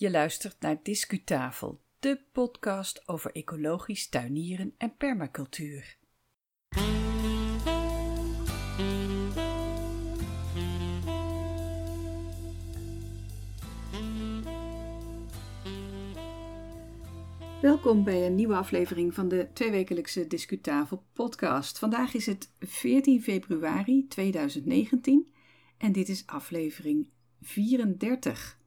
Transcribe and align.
Je 0.00 0.10
luistert 0.10 0.60
naar 0.60 0.82
Discutafel, 0.82 1.80
de 1.98 2.20
podcast 2.32 3.08
over 3.08 3.32
ecologisch 3.32 4.08
tuinieren 4.08 4.74
en 4.78 4.96
permacultuur. 4.96 5.96
Welkom 17.60 18.04
bij 18.04 18.26
een 18.26 18.34
nieuwe 18.34 18.54
aflevering 18.54 19.14
van 19.14 19.28
de 19.28 19.48
tweewekelijkse 19.52 20.26
Discutafel 20.26 21.04
podcast. 21.12 21.78
Vandaag 21.78 22.14
is 22.14 22.26
het 22.26 22.52
14 22.58 23.22
februari 23.22 24.06
2019 24.08 25.32
en 25.78 25.92
dit 25.92 26.08
is 26.08 26.26
aflevering 26.26 27.06
34. 27.40 28.59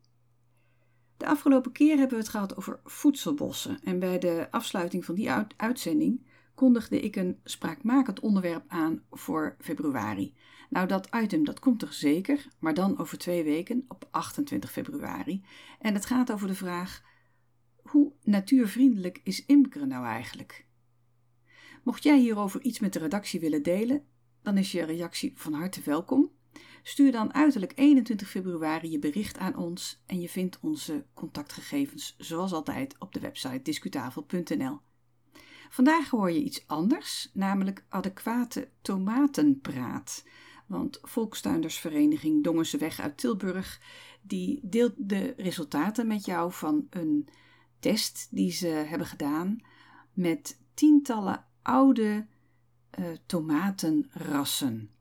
De 1.23 1.29
afgelopen 1.29 1.71
keer 1.71 1.97
hebben 1.97 2.17
we 2.17 2.23
het 2.23 2.31
gehad 2.31 2.57
over 2.57 2.79
voedselbossen 2.83 3.79
en 3.83 3.99
bij 3.99 4.19
de 4.19 4.47
afsluiting 4.51 5.05
van 5.05 5.15
die 5.15 5.31
uitzending 5.57 6.25
kondigde 6.55 6.99
ik 6.99 7.15
een 7.15 7.39
spraakmakend 7.43 8.19
onderwerp 8.19 8.63
aan 8.67 9.03
voor 9.11 9.55
februari. 9.59 10.33
Nou, 10.69 10.87
dat 10.87 11.07
item 11.15 11.43
dat 11.43 11.59
komt 11.59 11.81
er 11.81 11.93
zeker, 11.93 12.47
maar 12.59 12.73
dan 12.73 12.97
over 12.97 13.17
twee 13.17 13.43
weken 13.43 13.85
op 13.87 14.07
28 14.11 14.71
februari. 14.71 15.43
En 15.79 15.93
het 15.93 16.05
gaat 16.05 16.31
over 16.31 16.47
de 16.47 16.55
vraag: 16.55 17.03
hoe 17.81 18.13
natuurvriendelijk 18.23 19.21
is 19.23 19.45
imkeren 19.45 19.87
nou 19.87 20.05
eigenlijk? 20.05 20.65
Mocht 21.83 22.03
jij 22.03 22.19
hierover 22.19 22.61
iets 22.61 22.79
met 22.79 22.93
de 22.93 22.99
redactie 22.99 23.39
willen 23.39 23.63
delen, 23.63 24.05
dan 24.41 24.57
is 24.57 24.71
je 24.71 24.83
reactie 24.83 25.31
van 25.35 25.53
harte 25.53 25.81
welkom. 25.85 26.31
Stuur 26.83 27.11
dan 27.11 27.33
uiterlijk 27.33 27.71
21 27.75 28.29
februari 28.29 28.91
je 28.91 28.99
bericht 28.99 29.37
aan 29.37 29.55
ons 29.55 30.01
en 30.05 30.21
je 30.21 30.29
vindt 30.29 30.59
onze 30.61 31.05
contactgegevens 31.13 32.15
zoals 32.17 32.53
altijd 32.53 32.95
op 32.99 33.13
de 33.13 33.19
website 33.19 33.61
discutafel.nl. 33.61 34.79
Vandaag 35.69 36.09
hoor 36.09 36.31
je 36.31 36.43
iets 36.43 36.67
anders, 36.67 37.29
namelijk 37.33 37.85
adequate 37.89 38.69
tomatenpraat. 38.81 40.25
Want 40.67 40.99
Volkstuindersvereniging 41.01 42.43
Dongenseweg 42.43 42.99
uit 42.99 43.17
Tilburg 43.17 43.81
die 44.21 44.59
deelt 44.63 44.93
de 44.97 45.33
resultaten 45.37 46.07
met 46.07 46.25
jou 46.25 46.51
van 46.51 46.87
een 46.89 47.27
test 47.79 48.27
die 48.31 48.51
ze 48.51 48.67
hebben 48.67 49.07
gedaan 49.07 49.59
met 50.13 50.59
tientallen 50.73 51.45
oude 51.61 52.27
uh, 52.99 53.05
tomatenrassen. 53.25 54.92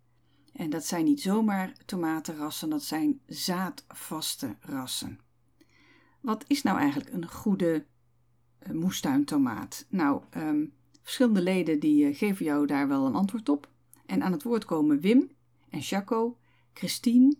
En 0.53 0.71
dat 0.71 0.85
zijn 0.85 1.05
niet 1.05 1.21
zomaar 1.21 1.73
tomatenrassen, 1.85 2.71
dat 2.71 2.83
zijn 2.83 3.21
zaadvaste 3.27 4.57
rassen. 4.61 5.21
Wat 6.21 6.45
is 6.47 6.63
nou 6.63 6.79
eigenlijk 6.79 7.13
een 7.13 7.29
goede 7.29 7.87
uh, 8.67 8.73
moestuintomaat? 8.73 9.87
Nou, 9.89 10.23
um, 10.37 10.73
verschillende 11.03 11.43
leden 11.43 11.81
die 11.81 12.09
uh, 12.09 12.17
geven 12.17 12.45
jou 12.45 12.67
daar 12.67 12.89
wel 12.89 13.07
een 13.07 13.15
antwoord 13.15 13.49
op. 13.49 13.69
En 14.07 14.23
aan 14.23 14.33
het 14.33 14.43
woord 14.43 14.65
komen 14.65 15.01
Wim 15.01 15.31
en 15.69 15.79
Jaco, 15.79 16.39
Christine, 16.73 17.35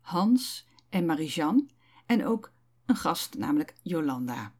Hans 0.00 0.66
en 0.88 1.06
Marie-Jeanne 1.06 1.66
en 2.06 2.26
ook 2.26 2.52
een 2.86 2.96
gast, 2.96 3.38
namelijk 3.38 3.74
Jolanda. 3.82 4.52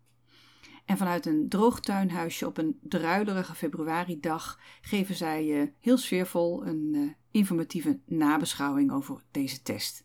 En 0.88 0.96
vanuit 0.96 1.26
een 1.26 1.48
droogtuinhuisje 1.48 2.46
op 2.46 2.58
een 2.58 2.78
druilerige 2.82 3.54
februaridag 3.54 4.60
geven 4.80 5.14
zij 5.14 5.46
uh, 5.46 5.68
heel 5.80 5.96
sfeervol 5.96 6.66
een 6.66 6.90
uh, 6.94 7.10
informatieve 7.30 8.00
nabeschouwing 8.06 8.92
over 8.92 9.22
deze 9.30 9.62
test. 9.62 10.04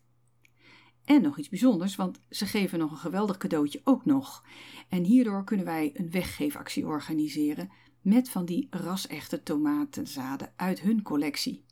En 1.05 1.21
nog 1.21 1.37
iets 1.37 1.49
bijzonders, 1.49 1.95
want 1.95 2.19
ze 2.29 2.45
geven 2.45 2.79
nog 2.79 2.91
een 2.91 2.97
geweldig 2.97 3.37
cadeautje 3.37 3.81
ook 3.83 4.05
nog. 4.05 4.43
En 4.89 5.03
hierdoor 5.03 5.43
kunnen 5.43 5.65
wij 5.65 5.91
een 5.93 6.11
weggeefactie 6.11 6.85
organiseren 6.85 7.71
met 8.01 8.29
van 8.29 8.45
die 8.45 8.67
rasechte 8.69 9.43
tomatenzaden 9.43 10.53
uit 10.55 10.81
hun 10.81 11.01
collectie. 11.01 11.65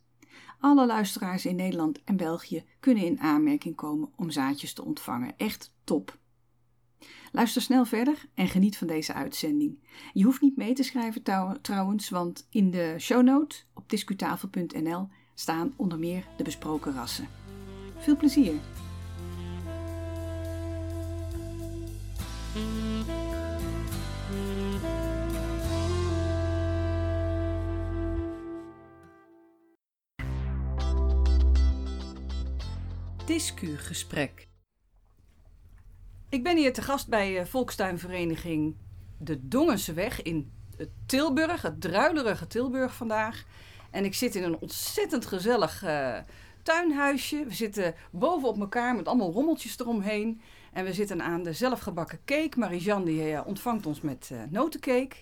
Alle 0.60 0.86
luisteraars 0.86 1.46
in 1.46 1.56
Nederland 1.56 2.04
en 2.04 2.18
België 2.18 2.64
kunnen 2.80 3.06
in 3.06 3.20
aanmerking 3.20 3.76
komen 3.76 4.10
om 4.16 4.30
zaadjes 4.30 4.74
te 4.74 4.84
ontvangen. 4.84 5.38
Echt 5.38 5.74
top. 5.84 6.20
Luister 7.32 7.62
snel 7.62 7.86
verder 7.86 8.26
en 8.34 8.48
geniet 8.48 8.78
van 8.78 8.88
deze 8.88 9.14
uitzending. 9.14 9.80
Je 10.14 10.24
hoeft 10.24 10.42
niet 10.42 10.58
mee 10.58 10.74
te 10.74 10.84
schrijven 10.84 11.24
trouwens, 11.62 12.10
want 12.10 12.48
in 12.50 12.72
de 12.72 12.96
shownote 13.00 13.56
op 13.74 13.90
discutafel.nl 13.90 15.08
staan 15.34 15.74
onder 15.76 16.00
meer 16.00 16.28
de 16.38 16.44
besproken 16.44 16.94
rassen. 16.94 17.28
Veel 17.98 18.18
plezier! 18.18 18.54
Discugesprek 33.26 34.51
ik 36.32 36.44
ben 36.44 36.58
hier 36.58 36.74
te 36.74 36.82
gast 36.82 37.08
bij 37.08 37.40
uh, 37.40 37.46
Volkstuinvereniging 37.46 38.76
De 39.18 39.48
Dongenseweg 39.48 40.22
in 40.22 40.52
Tilburg, 41.06 41.62
het 41.62 41.82
druilerige 41.82 42.48
Tilburg 42.48 42.94
vandaag. 42.94 43.44
En 43.90 44.06
ik 44.06 44.14
zit 44.14 44.36
in 44.36 44.44
een 44.44 44.58
ontzettend 44.60 45.26
gezellig 45.26 45.84
uh, 45.84 46.18
tuinhuisje. 46.64 47.46
We 47.46 47.54
zitten 47.54 47.96
boven 48.12 48.48
op 48.48 48.60
elkaar 48.60 48.96
met 48.96 49.08
allemaal 49.08 49.32
rommeltjes 49.32 49.80
eromheen. 49.80 50.42
En 50.74 50.86
we 50.86 50.94
zitten 50.94 51.22
aan 51.22 51.44
de 51.44 51.54
zelfgebakken 51.54 52.20
cake. 52.26 52.60
Marie-Jeanne 52.60 53.06
die, 53.06 53.32
uh, 53.32 53.42
ontvangt 53.46 53.86
ons 53.86 54.02
met 54.02 54.32
notencake. 54.50 55.16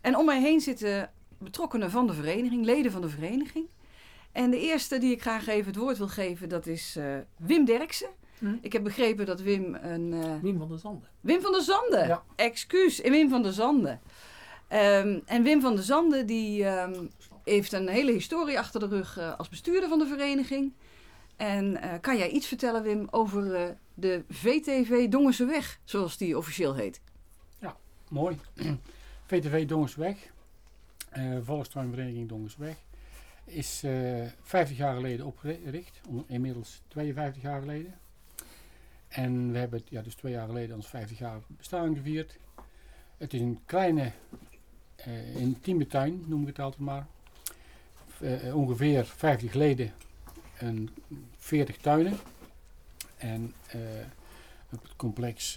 En 0.00 0.16
om 0.16 0.24
mij 0.24 0.40
heen 0.40 0.60
zitten 0.60 1.10
betrokkenen 1.38 1.90
van 1.90 2.06
de 2.06 2.14
vereniging, 2.14 2.64
leden 2.64 2.92
van 2.92 3.00
de 3.00 3.08
vereniging. 3.08 3.68
En 4.32 4.50
de 4.50 4.60
eerste 4.60 4.98
die 4.98 5.12
ik 5.12 5.20
graag 5.20 5.46
even 5.46 5.66
het 5.66 5.80
woord 5.80 5.98
wil 5.98 6.08
geven, 6.08 6.48
dat 6.48 6.66
is 6.66 6.98
Wim 7.36 7.64
Derksen. 7.64 8.10
Hm? 8.40 8.54
Ik 8.60 8.72
heb 8.72 8.82
begrepen 8.82 9.26
dat 9.26 9.40
Wim 9.40 9.74
een... 9.74 10.12
Uh... 10.12 10.40
Wim 10.42 10.58
van 10.58 10.68
der 10.68 10.78
Zanden. 10.78 11.08
Wim 11.20 11.40
van 11.40 11.52
der 11.52 11.62
Zanden. 11.62 12.06
Ja. 12.06 12.22
Excuus, 12.36 13.00
Wim 13.00 13.28
van 13.28 13.42
der 13.42 13.52
Zanden. 13.52 14.00
Um, 14.72 15.22
en 15.26 15.42
Wim 15.42 15.60
van 15.60 15.74
der 15.74 15.84
Zanden 15.84 16.26
die 16.26 16.64
um, 16.64 17.10
heeft 17.44 17.72
een 17.72 17.88
hele 17.88 18.12
historie 18.12 18.58
achter 18.58 18.80
de 18.80 18.86
rug 18.86 19.18
uh, 19.18 19.38
als 19.38 19.48
bestuurder 19.48 19.88
van 19.88 19.98
de 19.98 20.06
vereniging. 20.06 20.72
En 21.36 21.64
uh, 21.72 21.94
kan 22.00 22.16
jij 22.16 22.28
iets 22.28 22.46
vertellen, 22.46 22.82
Wim, 22.82 23.06
over 23.10 23.76
de 23.94 24.24
VTV 24.28 25.08
Dongenseweg, 25.08 25.80
zoals 25.84 26.16
die 26.16 26.38
officieel 26.38 26.74
heet? 26.74 27.00
Ja, 27.58 27.76
mooi. 28.08 28.38
VTV 29.26 29.66
Dongenseweg, 29.66 30.16
Volkstuinvereniging 31.42 32.28
Dongenseweg, 32.28 32.76
is 33.44 33.84
50 34.42 34.76
jaar 34.76 34.94
geleden 34.94 35.26
opgericht, 35.26 36.00
inmiddels 36.26 36.82
52 36.88 37.42
jaar 37.42 37.60
geleden. 37.60 37.99
En 39.10 39.52
we 39.52 39.58
hebben 39.58 39.82
ja, 39.88 40.02
dus 40.02 40.14
twee 40.14 40.32
jaar 40.32 40.46
geleden 40.46 40.76
ons 40.76 40.88
50 40.88 41.18
jaar 41.18 41.40
bestaan 41.46 41.94
gevierd. 41.94 42.38
Het 43.16 43.34
is 43.34 43.40
een 43.40 43.60
kleine, 43.64 44.12
uh, 45.06 45.36
intieme 45.36 45.86
tuin, 45.86 46.24
noem 46.26 46.40
ik 46.40 46.46
het 46.46 46.58
altijd 46.58 46.82
maar. 46.82 47.06
Uh, 48.20 48.56
ongeveer 48.56 49.04
50 49.04 49.52
leden 49.52 49.92
en 50.58 50.88
40 51.36 51.76
tuinen. 51.76 52.18
En 53.16 53.54
uh, 53.74 53.80
op 54.72 54.82
het 54.82 54.96
complex 54.96 55.52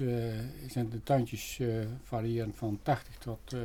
zijn 0.67 0.89
de 0.89 1.03
tuintjes 1.03 1.59
variërend 2.03 2.55
van 2.55 2.79
80 2.83 3.17
tot 3.17 3.55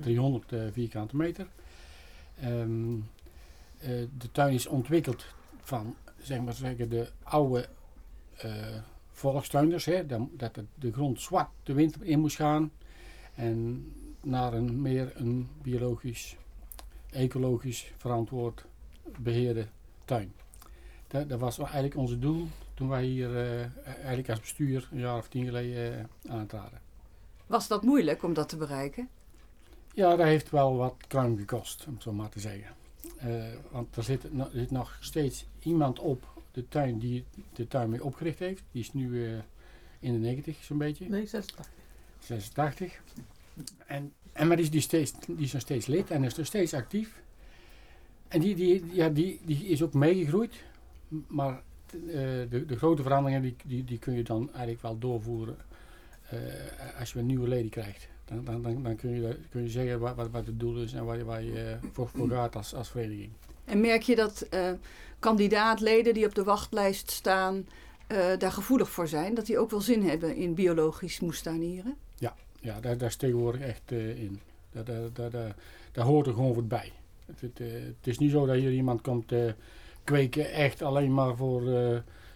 300 0.00 0.54
vierkante 0.72 1.16
meter. 1.16 1.46
Um, 2.44 3.08
de 4.18 4.32
tuin 4.32 4.54
is 4.54 4.66
ontwikkeld 4.66 5.24
van 5.62 5.96
zeg 6.22 6.40
maar 6.40 6.54
zeggen, 6.54 6.88
de 6.88 7.10
oude 7.22 7.68
volkstuinders, 9.20 9.84
hè, 9.84 10.06
dat 10.36 10.58
de 10.74 10.92
grond 10.92 11.20
zwart 11.20 11.48
de 11.62 11.72
wind 11.72 12.02
in 12.02 12.20
moest 12.20 12.36
gaan. 12.36 12.72
En 13.34 13.92
naar 14.22 14.52
een 14.52 14.82
meer 14.82 15.12
een 15.14 15.48
biologisch, 15.62 16.36
ecologisch 17.10 17.92
verantwoord 17.96 18.64
beheerde 19.18 19.66
tuin. 20.04 20.32
Dat, 21.06 21.28
dat 21.28 21.40
was 21.40 21.58
eigenlijk 21.58 21.96
ons 21.96 22.18
doel 22.18 22.48
toen 22.74 22.88
wij 22.88 23.04
hier 23.04 23.30
uh, 23.30 23.60
eigenlijk 23.84 24.28
als 24.28 24.40
bestuur 24.40 24.88
een 24.92 24.98
jaar 24.98 25.18
of 25.18 25.28
tien 25.28 25.44
geleden 25.44 26.10
uh, 26.22 26.32
aantraden. 26.32 26.80
Was 27.46 27.68
dat 27.68 27.82
moeilijk 27.82 28.22
om 28.22 28.34
dat 28.34 28.48
te 28.48 28.56
bereiken? 28.56 29.08
Ja, 29.94 30.16
dat 30.16 30.26
heeft 30.26 30.50
wel 30.50 30.76
wat 30.76 30.94
kruim 31.06 31.36
gekost, 31.36 31.84
om 31.88 32.00
zo 32.00 32.12
maar 32.12 32.28
te 32.28 32.40
zeggen. 32.40 32.74
Uh, 33.24 33.44
want 33.70 33.96
er 33.96 34.02
zit, 34.02 34.24
er 34.24 34.50
zit 34.52 34.70
nog 34.70 34.96
steeds 35.00 35.46
iemand 35.62 35.98
op 35.98 36.39
de 36.52 36.68
tuin 36.68 36.98
die 36.98 37.24
de 37.52 37.66
tuin 37.66 37.90
mee 37.90 38.04
opgericht 38.04 38.38
heeft. 38.38 38.62
Die 38.72 38.82
is 38.82 38.92
nu 38.92 39.08
uh, 39.08 39.38
in 40.00 40.12
de 40.12 40.18
90 40.18 40.64
zo'n 40.64 40.78
beetje. 40.78 41.08
Nee, 41.08 41.26
86. 41.26 41.72
86. 42.18 43.00
En, 43.86 44.12
en 44.32 44.46
maar 44.46 44.56
die 44.56 44.64
is, 44.64 44.70
die, 44.70 44.80
steeds, 44.80 45.12
die 45.26 45.44
is 45.44 45.52
nog 45.52 45.62
steeds 45.62 45.86
lid 45.86 46.10
en 46.10 46.24
is 46.24 46.34
nog 46.34 46.46
steeds 46.46 46.74
actief. 46.74 47.22
En 48.28 48.40
die, 48.40 48.54
die, 48.54 48.84
ja, 48.92 49.08
die, 49.08 49.40
die 49.44 49.66
is 49.66 49.82
ook 49.82 49.94
meegegroeid. 49.94 50.54
Maar 51.26 51.62
uh, 51.94 52.12
de, 52.50 52.64
de 52.66 52.76
grote 52.76 53.02
veranderingen 53.02 53.42
die, 53.42 53.56
die, 53.64 53.84
die 53.84 53.98
kun 53.98 54.14
je 54.14 54.22
dan 54.22 54.48
eigenlijk 54.48 54.82
wel 54.82 54.98
doorvoeren 54.98 55.56
eh, 56.30 56.98
als 56.98 57.12
je 57.12 57.18
een 57.18 57.26
nieuwe 57.26 57.48
lady 57.48 57.68
krijgt, 57.68 58.08
dan, 58.30 58.44
dan, 58.44 58.62
dan, 58.62 58.82
dan 58.82 58.96
kun, 58.96 59.10
je, 59.10 59.36
kun 59.50 59.62
je 59.62 59.68
zeggen 59.68 60.00
wat, 60.00 60.14
wat, 60.14 60.30
wat 60.30 60.46
het 60.46 60.60
doel 60.60 60.82
is 60.82 60.92
en 60.92 61.04
waar 61.04 61.16
je, 61.16 61.24
waar 61.24 61.42
je 61.42 61.60
eh, 61.60 61.90
voor, 61.92 62.08
voor 62.08 62.28
gaat 62.28 62.56
als, 62.56 62.74
als 62.74 62.88
vereniging. 62.88 63.30
En 63.70 63.80
merk 63.80 64.02
je 64.02 64.16
dat 64.16 64.40
eh, 64.40 64.72
kandidaatleden 65.18 66.14
die 66.14 66.26
op 66.26 66.34
de 66.34 66.44
wachtlijst 66.44 67.10
staan 67.10 67.66
eh, 68.06 68.38
daar 68.38 68.52
gevoelig 68.52 68.90
voor 68.90 69.08
zijn? 69.08 69.34
Dat 69.34 69.46
die 69.46 69.58
ook 69.58 69.70
wel 69.70 69.80
zin 69.80 70.02
hebben 70.02 70.36
in 70.36 70.54
biologisch 70.54 71.20
moestuinieren? 71.20 71.94
Ja, 72.62 72.80
daar, 72.80 72.98
daar 72.98 73.08
is 73.08 73.16
tegenwoordig 73.16 73.60
echt 73.60 73.82
eh, 73.92 74.22
in. 74.22 74.40
Daar, 74.72 74.84
daar, 74.84 75.12
daar, 75.12 75.30
daar, 75.30 75.54
daar 75.92 76.04
hoort 76.04 76.26
er 76.26 76.32
gewoon 76.32 76.54
wat 76.54 76.68
bij. 76.68 76.92
Het, 77.26 77.40
het, 77.40 77.58
het 77.58 78.06
is 78.06 78.18
niet 78.18 78.30
zo 78.30 78.46
dat 78.46 78.56
hier 78.56 78.72
iemand 78.72 79.00
komt 79.00 79.32
kweken 80.04 80.52
echt 80.52 80.82
alleen 80.82 81.14
maar 81.14 81.36
voor 81.36 81.62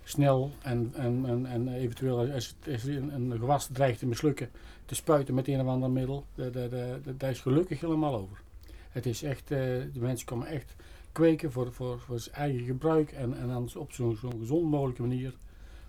snel 0.05 0.51
en, 0.63 0.93
en, 0.95 1.25
en, 1.27 1.47
en 1.47 1.69
eventueel 1.69 2.19
als, 2.33 2.47
het, 2.47 2.73
als 2.73 2.85
een, 2.85 3.15
een 3.15 3.39
gewas 3.39 3.69
dreigt 3.73 3.99
te 3.99 4.07
mislukken 4.07 4.51
te 4.85 4.95
spuiten 4.95 5.35
met 5.35 5.49
een 5.49 5.61
of 5.61 5.67
ander 5.67 5.91
middel. 5.91 6.25
Daar, 6.35 6.53
daar, 6.53 6.69
daar, 6.69 6.99
daar 7.17 7.31
is 7.31 7.41
gelukkig 7.41 7.81
helemaal 7.81 8.15
over. 8.15 8.43
Het 8.91 9.07
is 9.07 9.23
echt, 9.23 9.51
eh, 9.51 9.59
de 9.59 10.01
mensen 10.01 10.27
komen 10.27 10.47
echt 10.47 10.75
kweken 11.13 11.53
voor, 11.53 11.73
voor, 11.73 12.01
voor 12.01 12.19
zijn 12.19 12.35
eigen 12.35 12.65
gebruik 12.65 13.13
en, 13.13 13.39
en 13.39 13.49
dan 13.49 13.71
op 13.77 13.93
zo'n 13.93 14.17
zo'n 14.17 14.39
gezond 14.39 14.71
mogelijke 14.71 15.03
manier. 15.03 15.35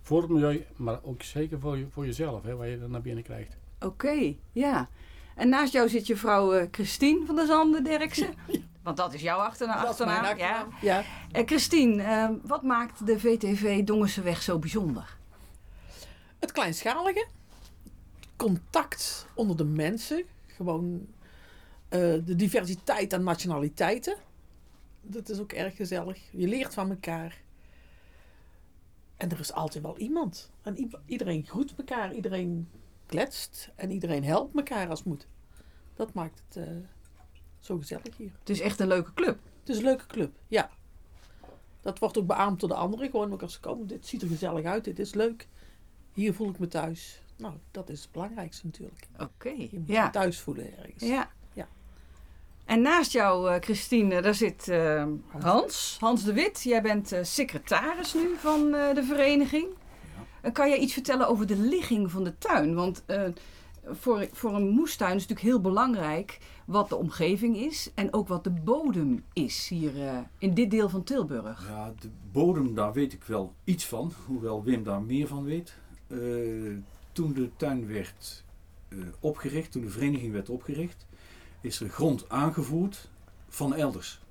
Voor 0.01 0.21
het 0.21 0.29
milieu, 0.29 0.65
maar 0.75 0.99
ook 1.03 1.23
zeker 1.23 1.59
voor, 1.59 1.77
je, 1.77 1.85
voor 1.91 2.05
jezelf, 2.05 2.43
hè, 2.43 2.55
waar 2.55 2.67
je 2.67 2.79
dan 2.79 2.91
naar 2.91 3.01
binnen 3.01 3.23
krijgt. 3.23 3.57
Oké, 3.79 4.35
ja. 4.51 4.89
En 5.35 5.49
naast 5.49 5.73
jou 5.73 5.89
zit 5.89 6.07
je 6.07 6.17
vrouw 6.17 6.53
eh, 6.53 6.67
Christine 6.71 7.25
van 7.25 7.35
der 7.35 7.45
Zanden 7.45 7.83
Derksen. 7.83 8.33
Want 8.83 8.97
dat 8.97 9.13
is 9.13 9.21
jouw 9.21 9.39
achterna 9.39 9.81
Dat 9.81 9.99
is 9.99 10.05
mijn 10.05 10.19
achternaam. 10.19 10.37
Ja. 10.37 10.59
achternaam. 10.59 10.79
Ja. 10.81 11.03
En 11.31 11.47
Christine, 11.47 12.39
wat 12.43 12.63
maakt 12.63 13.05
de 13.05 13.19
VTV 13.19 13.83
Dongenseweg 13.83 14.41
zo 14.41 14.59
bijzonder? 14.59 15.17
Het 16.39 16.51
kleinschalige. 16.51 17.27
Contact 18.35 19.27
onder 19.35 19.57
de 19.57 19.63
mensen. 19.63 20.23
Gewoon 20.45 21.07
eh, 21.89 21.99
de 21.99 22.35
diversiteit 22.35 23.13
aan 23.13 23.23
nationaliteiten. 23.23 24.17
Dat 25.01 25.29
is 25.29 25.39
ook 25.39 25.51
erg 25.51 25.75
gezellig. 25.75 26.19
Je 26.31 26.47
leert 26.47 26.73
van 26.73 26.89
elkaar. 26.89 27.41
En 29.17 29.31
er 29.31 29.39
is 29.39 29.53
altijd 29.53 29.83
wel 29.83 29.97
iemand. 29.97 30.51
En 30.61 30.91
iedereen 31.05 31.45
groet 31.45 31.73
elkaar. 31.77 32.13
Iedereen 32.13 32.69
kletst. 33.05 33.71
En 33.75 33.91
iedereen 33.91 34.23
helpt 34.23 34.55
elkaar 34.55 34.89
als 34.89 35.03
moet. 35.03 35.27
Dat 35.95 36.13
maakt 36.13 36.41
het 36.47 36.67
eh, 36.67 36.75
zo 37.59 37.77
gezellig 37.77 38.17
hier. 38.17 38.31
Het 38.39 38.49
is 38.49 38.59
echt 38.59 38.79
een 38.79 38.87
leuke 38.87 39.13
club. 39.13 39.39
Het 39.59 39.69
is 39.69 39.77
een 39.77 39.83
leuke 39.83 40.05
club, 40.05 40.31
ja. 40.47 40.69
Dat 41.81 41.99
wordt 41.99 42.17
ook 42.17 42.27
beaamd 42.27 42.59
door 42.59 42.69
de 42.69 42.75
anderen. 42.75 43.09
Gewoon 43.09 43.33
ook 43.33 43.41
als 43.41 43.53
ze 43.53 43.59
komen. 43.59 43.87
Dit 43.87 44.07
ziet 44.07 44.21
er 44.21 44.27
gezellig 44.27 44.65
uit. 44.65 44.83
Dit 44.83 44.99
is 44.99 45.13
leuk. 45.13 45.47
Hier 46.13 46.33
voel 46.33 46.49
ik 46.49 46.59
me 46.59 46.67
thuis. 46.67 47.21
Nou, 47.37 47.53
dat 47.71 47.89
is 47.89 48.01
het 48.01 48.11
belangrijkste 48.11 48.65
natuurlijk. 48.65 49.07
Oké, 49.19 49.49
Je 49.49 49.69
moet 49.71 49.87
ja. 49.87 50.03
je 50.05 50.09
thuis 50.09 50.39
voelen 50.39 50.77
ergens. 50.77 51.03
Ja. 51.03 51.29
Ja. 51.53 51.67
En 52.65 52.81
naast 52.81 53.11
jou, 53.11 53.51
eh, 53.51 53.61
Christine, 53.61 54.21
daar 54.21 54.35
zit 54.35 54.67
eh, 54.67 55.07
Hans. 55.27 55.97
Hans 55.99 56.23
de 56.23 56.33
Wit. 56.33 56.61
Jij 56.63 56.81
bent 56.81 57.11
eh, 57.11 57.23
secretaris 57.23 58.13
nu 58.13 58.35
van 58.37 58.73
eh, 58.73 58.95
de 58.95 59.03
vereniging. 59.03 59.67
Eh, 60.41 60.51
kan 60.51 60.69
jij 60.69 60.77
iets 60.77 60.93
vertellen 60.93 61.27
over 61.27 61.47
de 61.47 61.57
ligging 61.57 62.11
van 62.11 62.23
de 62.23 62.37
tuin? 62.37 62.75
Want 62.75 63.03
eh, 63.05 63.21
voor, 63.85 64.27
voor 64.31 64.53
een 64.55 64.69
moestuin 64.69 65.15
is 65.15 65.21
het 65.21 65.29
natuurlijk 65.29 65.55
heel 65.55 65.71
belangrijk 65.71 66.39
wat 66.65 66.89
de 66.89 66.95
omgeving 66.95 67.57
is 67.57 67.91
en 67.95 68.13
ook 68.13 68.27
wat 68.27 68.43
de 68.43 68.49
bodem 68.49 69.23
is 69.33 69.67
hier 69.67 70.07
eh, 70.07 70.17
in 70.37 70.53
dit 70.53 70.71
deel 70.71 70.89
van 70.89 71.03
Tilburg. 71.03 71.67
Ja, 71.69 71.93
de 71.99 72.09
bodem, 72.31 72.75
daar 72.75 72.93
weet 72.93 73.13
ik 73.13 73.23
wel 73.23 73.53
iets 73.63 73.85
van, 73.85 74.13
hoewel 74.25 74.63
Wim 74.63 74.83
daar 74.83 75.01
meer 75.01 75.27
van 75.27 75.43
weet. 75.43 75.77
Eh, 76.07 76.17
toen 77.15 77.33
de 77.33 77.49
tuin 77.55 77.87
werd 77.87 78.43
eh, 78.87 78.97
opgericht, 79.19 79.71
toen 79.71 79.81
de 79.81 79.89
vereniging 79.89 80.31
werd 80.31 80.49
opgericht, 80.49 81.07
is 81.61 81.79
er 81.79 81.89
grond 81.89 82.29
aangevoerd 82.29 83.09
van 83.47 83.73
elders. 83.73 84.21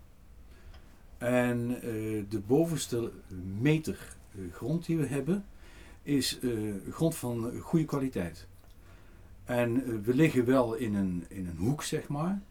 En 1.18 1.74
eh, 1.74 1.82
de 2.28 2.40
bovenste 2.46 3.12
meter 3.60 4.16
eh, 4.32 4.40
grond 4.52 4.86
die 4.86 4.96
we 4.96 5.06
hebben, 5.06 5.44
is 6.02 6.38
grond 6.90 7.14
van 7.14 7.58
goede 7.60 7.84
kwaliteit. 7.84 8.46
En 9.44 10.02
we 10.02 10.14
liggen 10.14 10.44
wel 10.44 10.74
in 10.74 10.94
een, 10.94 11.24
in 11.28 11.46
een 11.46 11.56
hoek, 11.56 11.82
zeg 11.82 12.08
maar. 12.08 12.42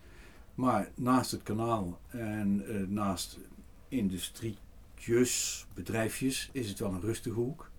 Maar 0.56 0.92
naast 0.96 1.32
het 1.32 1.44
kanaal 1.44 2.00
en 2.08 2.64
naast 2.94 3.40
industrietjes, 3.88 5.66
bedrijfjes, 5.74 6.50
is 6.52 6.70
het 6.70 6.80
wel 6.80 6.94
een 6.94 7.02
rustige 7.02 7.40
hoek. 7.40 7.72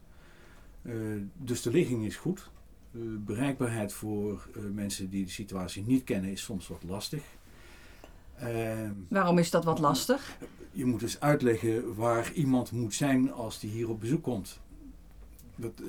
Eh, 0.84 0.94
dus 1.36 1.62
de 1.62 1.70
ligging 1.70 2.04
is 2.04 2.16
goed. 2.16 2.50
Eh, 2.92 3.00
bereikbaarheid 3.18 3.92
voor 3.92 4.48
eh, 4.54 4.62
mensen 4.62 5.10
die 5.10 5.24
de 5.24 5.30
situatie 5.30 5.84
niet 5.86 6.04
kennen 6.04 6.30
is 6.30 6.42
soms 6.42 6.68
wat 6.68 6.82
lastig. 6.82 7.22
Ehm, 8.38 8.92
Waarom 9.08 9.38
is 9.38 9.50
dat 9.50 9.64
wat 9.64 9.78
lastig? 9.78 10.38
je 10.72 10.84
moet 10.84 11.00
dus 11.00 11.20
uitleggen 11.20 11.94
waar 11.94 12.32
iemand 12.32 12.72
moet 12.72 12.94
zijn 12.94 13.32
als 13.32 13.60
die 13.60 13.70
hier 13.70 13.88
op 13.88 14.00
bezoek 14.00 14.22
komt. 14.22 14.60
Dat, 15.56 15.82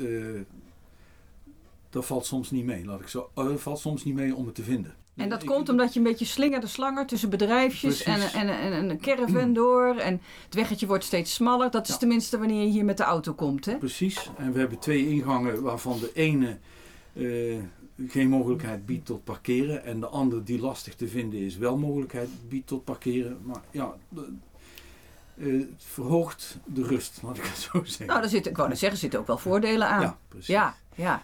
dat 1.89 2.05
valt 2.05 2.25
soms 2.25 2.51
niet 2.51 2.65
mee, 2.65 2.85
laat 2.85 2.99
ik 2.99 3.07
zo. 3.07 3.29
Dat 3.33 3.61
valt 3.61 3.79
soms 3.79 4.03
niet 4.03 4.15
mee 4.15 4.35
om 4.35 4.45
het 4.45 4.55
te 4.55 4.63
vinden. 4.63 4.95
En 5.15 5.29
dat 5.29 5.43
komt 5.43 5.69
omdat 5.69 5.93
je 5.93 5.99
een 5.99 6.05
beetje 6.05 6.25
slingerde 6.25 6.67
slanger 6.67 7.05
tussen 7.05 7.29
bedrijfjes 7.29 8.03
en, 8.03 8.13
Precies. 8.13 8.33
en, 8.33 8.49
en, 8.49 8.73
en 8.73 8.89
een 8.89 8.99
caravan 8.99 9.53
door. 9.63 9.95
En 9.95 10.21
het 10.45 10.53
weggetje 10.53 10.87
wordt 10.87 11.03
steeds 11.03 11.33
smaller. 11.33 11.71
Dat 11.71 11.83
is 11.87 11.93
Ja. 11.93 11.99
tenminste 11.99 12.37
wanneer 12.37 12.61
je 12.63 12.69
hier 12.71 12.85
met 12.85 12.97
de 12.97 13.03
auto 13.03 13.33
komt. 13.33 13.65
Hè? 13.65 13.77
Precies. 13.77 14.29
En 14.37 14.51
we 14.53 14.59
hebben 14.59 14.79
twee 14.79 15.09
ingangen 15.09 15.61
waarvan 15.61 15.99
de 15.99 16.11
ene 16.13 16.57
eh, 17.13 17.55
geen 18.07 18.29
mogelijkheid 18.29 18.85
biedt 18.85 19.05
tot 19.05 19.23
parkeren. 19.23 19.83
En 19.85 19.99
de 19.99 20.07
andere 20.07 20.43
die 20.43 20.59
lastig 20.59 20.95
te 20.95 21.07
vinden 21.07 21.39
is 21.39 21.57
wel 21.57 21.77
mogelijkheid 21.77 22.29
biedt 22.49 22.67
tot 22.67 22.83
parkeren. 22.83 23.37
Maar 23.43 23.61
ja, 23.71 23.93
eh, 24.15 24.21
het 25.45 25.67
verhoogt 25.77 26.57
de 26.65 26.83
rust, 26.83 27.19
laat 27.23 27.37
ik 27.37 27.43
het 27.43 27.57
zo 27.57 27.81
zeggen. 27.83 28.05
Nou, 28.05 28.19
daar 28.21 28.29
zit, 28.29 28.45
ik 28.47 28.55
wou 28.57 28.69
net 28.69 28.77
zeggen, 28.77 28.97
er 28.97 29.03
zitten 29.03 29.19
ook 29.19 29.27
wel 29.27 29.37
voordelen 29.37 29.87
aan. 29.87 30.01
ja, 30.01 30.17
precies. 30.27 30.47
ja, 30.47 30.75
ja. 30.95 31.21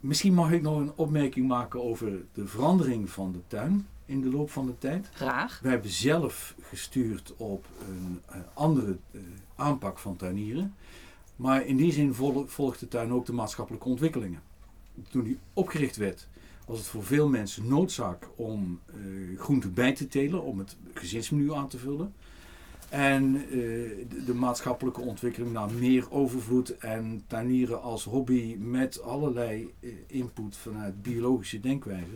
Misschien 0.00 0.34
mag 0.34 0.52
ik 0.52 0.62
nog 0.62 0.78
een 0.78 0.92
opmerking 0.96 1.48
maken 1.48 1.82
over 1.82 2.12
de 2.32 2.46
verandering 2.46 3.10
van 3.10 3.32
de 3.32 3.40
tuin 3.46 3.86
in 4.04 4.20
de 4.20 4.30
loop 4.30 4.50
van 4.50 4.66
de 4.66 4.78
tijd. 4.78 5.10
graag. 5.12 5.60
We 5.62 5.68
hebben 5.68 5.90
zelf 5.90 6.54
gestuurd 6.60 7.34
op 7.36 7.66
een 7.88 8.20
eh, 8.26 8.40
andere 8.54 8.96
eh, 9.10 9.20
aanpak 9.56 9.98
van 9.98 10.16
tuinieren. 10.16 10.74
Maar 11.36 11.66
in 11.66 11.76
die 11.76 11.92
zin 11.92 12.14
vol- 12.14 12.46
volgt 12.46 12.80
de 12.80 12.88
tuin 12.88 13.12
ook 13.12 13.26
de 13.26 13.32
maatschappelijke 13.32 13.88
ontwikkelingen. 13.88 14.42
Toen 15.10 15.22
die 15.24 15.38
opgericht 15.52 15.96
werd, 15.96 16.28
was 16.66 16.78
het 16.78 16.86
voor 16.86 17.04
veel 17.04 17.28
mensen 17.28 17.68
noodzaak 17.68 18.28
om 18.36 18.80
eh 18.86 19.38
groenten 19.40 19.74
bij 19.74 19.92
te 19.94 20.08
telen, 20.08 20.42
om 20.42 20.58
het 20.58 20.76
gezinsmenu 20.94 21.52
aan 21.52 21.68
te 21.68 21.78
vullen. 21.78 22.14
En 22.90 23.36
eh, 23.36 23.50
de, 24.08 24.24
de 24.26 24.34
maatschappelijke 24.34 25.00
ontwikkeling 25.00 25.52
naar 25.52 25.70
meer 25.72 26.10
overvloed 26.10 26.78
en 26.78 27.24
tuinieren 27.26 27.82
als 27.82 28.04
hobby 28.04 28.56
met 28.58 29.02
allerlei 29.02 29.74
eh, 29.80 29.90
input 30.06 30.56
vanuit 30.56 31.02
biologische 31.02 31.60
denkwijze. 31.60 32.14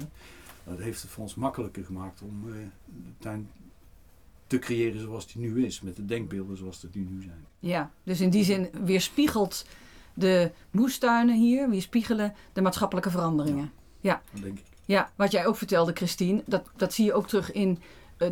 Dat 0.64 0.78
heeft 0.78 1.02
het 1.02 1.11
voor 1.11 1.23
ons 1.23 1.35
makkelijker 1.35 1.85
gemaakt 1.85 2.23
om 2.23 2.49
eh, 2.49 2.54
de 2.85 3.12
tuin 3.19 3.50
te 4.47 4.59
creëren 4.59 5.00
zoals 5.00 5.33
die 5.33 5.43
nu 5.43 5.64
is. 5.66 5.81
Met 5.81 5.97
de 5.97 6.04
denkbeelden 6.04 6.57
zoals 6.57 6.87
die 6.90 7.07
nu 7.11 7.23
zijn. 7.23 7.47
Ja, 7.59 7.90
dus 8.02 8.21
in 8.21 8.31
die 8.31 8.45
zin 8.45 8.69
weerspiegelt 8.85 9.66
de 10.14 10.50
moestuinen 10.71 11.37
hier, 11.37 11.71
weerspiegelen 11.71 12.35
de 12.52 12.62
maatschappelijke 12.62 13.11
veranderingen. 13.11 13.73
Dat 14.00 14.43
denk 14.43 14.59
ik. 14.59 14.64
Ja, 14.85 15.11
wat 15.16 15.33
jij 15.33 15.47
ook 15.47 15.57
vertelde, 15.57 15.93
Christine, 15.93 16.43
dat, 16.47 16.71
dat 16.76 16.93
zie 16.93 17.04
je 17.04 17.12
ook 17.12 17.28
terug 17.28 17.52
in 17.52 17.78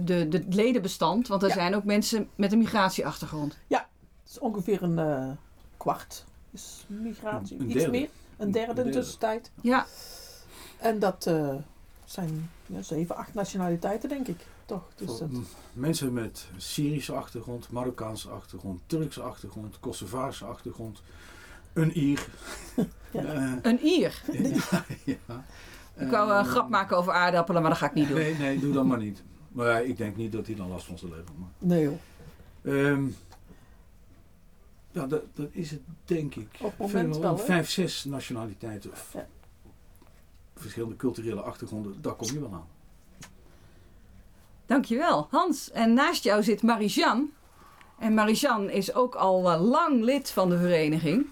de, 0.05 0.29
de 0.29 0.37
het 0.37 0.55
ledenbestand. 0.55 1.29
Want 1.29 1.43
er 1.43 1.49
Ja. 1.49 1.55
zijn 1.55 1.75
ook 1.75 1.85
mensen 1.85 2.29
met 2.35 2.53
een 2.53 2.59
migratieachtergrond. 2.59 3.57
Het 3.69 3.81
is 4.31 4.39
ongeveer 4.39 4.83
een 4.83 4.99
eh, 4.99 5.31
kwart 5.77 6.25
is 6.51 6.85
migratie. 6.87 7.59
Een 7.61 7.71
Iets 7.77 7.87
meer. 7.89 8.09
Een 8.37 8.51
derde 8.51 8.69
in 8.71 8.77
de 8.77 8.83
derde. 8.83 8.91
tussentijd. 8.99 9.51
Ja, 9.61 9.87
En 10.79 10.99
dat 10.99 11.27
eh, 11.27 11.55
zijn 12.05 12.51
ja, 12.67 12.83
zeven, 12.83 13.17
acht 13.17 13.35
nationaliteiten, 13.35 14.09
denk 14.09 14.29
ik. 14.29 14.47
Toch? 14.67 14.83
Dus 14.97 15.19
dat, 15.19 15.29
mensen 15.73 16.13
met 16.13 16.47
Syrische 16.57 17.13
achtergrond, 17.13 17.71
Marokkaanse 17.71 18.29
achtergrond, 18.29 18.81
Turkse 18.87 19.23
achtergrond, 19.23 19.81
Kosovaarse 19.81 20.45
achtergrond, 20.45 21.03
een 21.73 21.99
Ier. 21.99 22.27
Ja. 23.13 23.23
Eh, 23.25 23.53
een 23.63 23.87
Ier. 23.87 24.23
ja, 24.71 24.85
ja. 25.05 25.45
Ik 25.97 26.11
wou 26.11 26.31
eh, 26.31 26.37
een 26.37 26.45
Eh, 26.45 26.51
grap 26.51 26.69
maken 26.69 26.97
over 26.97 27.13
aardappelen, 27.13 27.61
maar 27.63 27.71
dat 27.71 27.79
ga 27.81 27.87
ik 27.87 27.95
niet 27.95 28.09
doen. 28.09 28.19
Nee, 28.19 28.35
nee, 28.35 28.59
doe 28.59 28.73
dat 28.73 28.85
maar 28.85 28.99
niet. 28.99 29.23
Maar 29.53 29.67
ja, 29.67 29.79
ik 29.79 29.97
denk 29.97 30.17
niet 30.17 30.33
dat 30.33 30.47
hij 30.47 30.55
dan 30.55 30.69
last 30.69 30.87
van 30.87 30.99
zijn 30.99 31.11
leven 31.11 31.35
maakt. 31.39 31.53
nee 31.59 31.83
joh. 31.83 31.99
Ehm, 32.63 33.05
ja, 34.91 35.07
dat, 35.07 35.23
dat 35.35 35.49
is 35.51 35.71
het 35.71 35.81
denk 36.05 36.35
ik. 36.35 36.49
Op 36.61 36.79
het 36.79 36.79
moment 36.79 37.17
wel, 37.17 37.37
hè? 37.37 37.45
Vijf, 37.45 37.71
zes 37.71 38.05
nationaliteiten. 38.05 38.91
Of 38.91 39.11
Ja. 39.13 39.27
Verschillende 40.55 40.97
culturele 40.97 41.41
achtergronden, 41.41 42.03
daar 42.03 42.15
kom 42.15 42.29
je 42.33 42.41
wel 42.41 42.53
aan. 42.53 42.67
Dankjewel, 44.67 45.27
Hans. 45.31 45.71
En 45.71 45.95
naast 45.95 46.25
jou 46.25 46.43
zit 46.43 46.63
Marie-Jeanne. 46.63 47.27
En 47.99 48.15
Marie-Jeanne 48.15 48.73
is 48.73 48.95
ook 48.95 49.15
al 49.15 49.51
eh, 49.51 49.61
lang 49.63 50.03
lid 50.03 50.31
van 50.31 50.49
de 50.51 50.59
vereniging. 50.59 51.27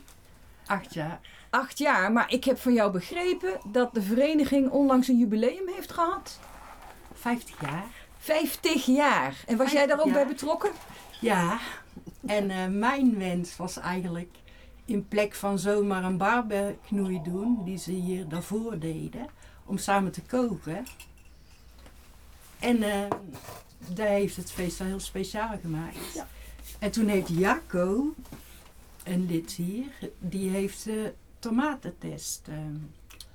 Acht 0.66 0.94
jaar. 0.94 1.20
Acht 1.50 1.78
jaar, 1.78 2.12
maar 2.12 2.32
ik 2.32 2.44
heb 2.44 2.58
van 2.58 2.72
jou 2.72 2.92
begrepen 2.92 3.60
dat 3.72 3.94
de 3.94 4.02
vereniging 4.02 4.70
onlangs 4.70 5.08
een 5.08 5.18
jubileum 5.18 5.68
heeft 5.68 5.92
gehad. 5.92 6.38
50 7.12 7.60
jaar. 7.60 7.99
50 8.20 8.86
jaar. 8.86 9.44
En 9.46 9.56
was 9.56 9.72
jij 9.72 9.86
daar 9.86 9.98
ook 9.98 10.02
50 10.02 10.22
bij 10.22 10.32
betrokken? 10.32 10.70
Ja. 11.20 11.58
En 12.26 12.50
eh, 12.50 12.66
mijn 12.66 13.18
wens 13.18 13.56
was 13.56 13.78
eigenlijk 13.78 14.36
in 14.84 15.08
plek 15.08 15.34
van 15.34 15.58
zomaar 15.58 16.04
een 16.04 16.16
barbecue 16.16 17.22
doen, 17.22 17.64
die 17.64 17.78
ze 17.78 17.92
hier 17.92 18.28
daarvoor 18.28 18.78
deden, 18.78 19.26
om 19.64 19.78
samen 19.78 20.12
te 20.12 20.22
koken. 20.22 20.84
En 22.58 22.82
eh 22.82 23.06
daar 23.94 24.08
heeft 24.08 24.36
het 24.36 24.52
feest 24.52 24.78
wel 24.78 24.88
heel 24.88 25.00
speciaal 25.00 25.58
gemaakt. 25.60 26.14
Ja. 26.14 26.26
En 26.78 26.90
toen 26.90 27.06
heeft 27.06 27.28
Jacco, 27.28 28.14
een 29.04 29.26
lid 29.26 29.52
hier, 29.52 29.86
die 30.18 30.50
heeft 30.50 30.84
de 30.84 31.14
tomatentest 31.38 32.48
eh, 32.48 32.56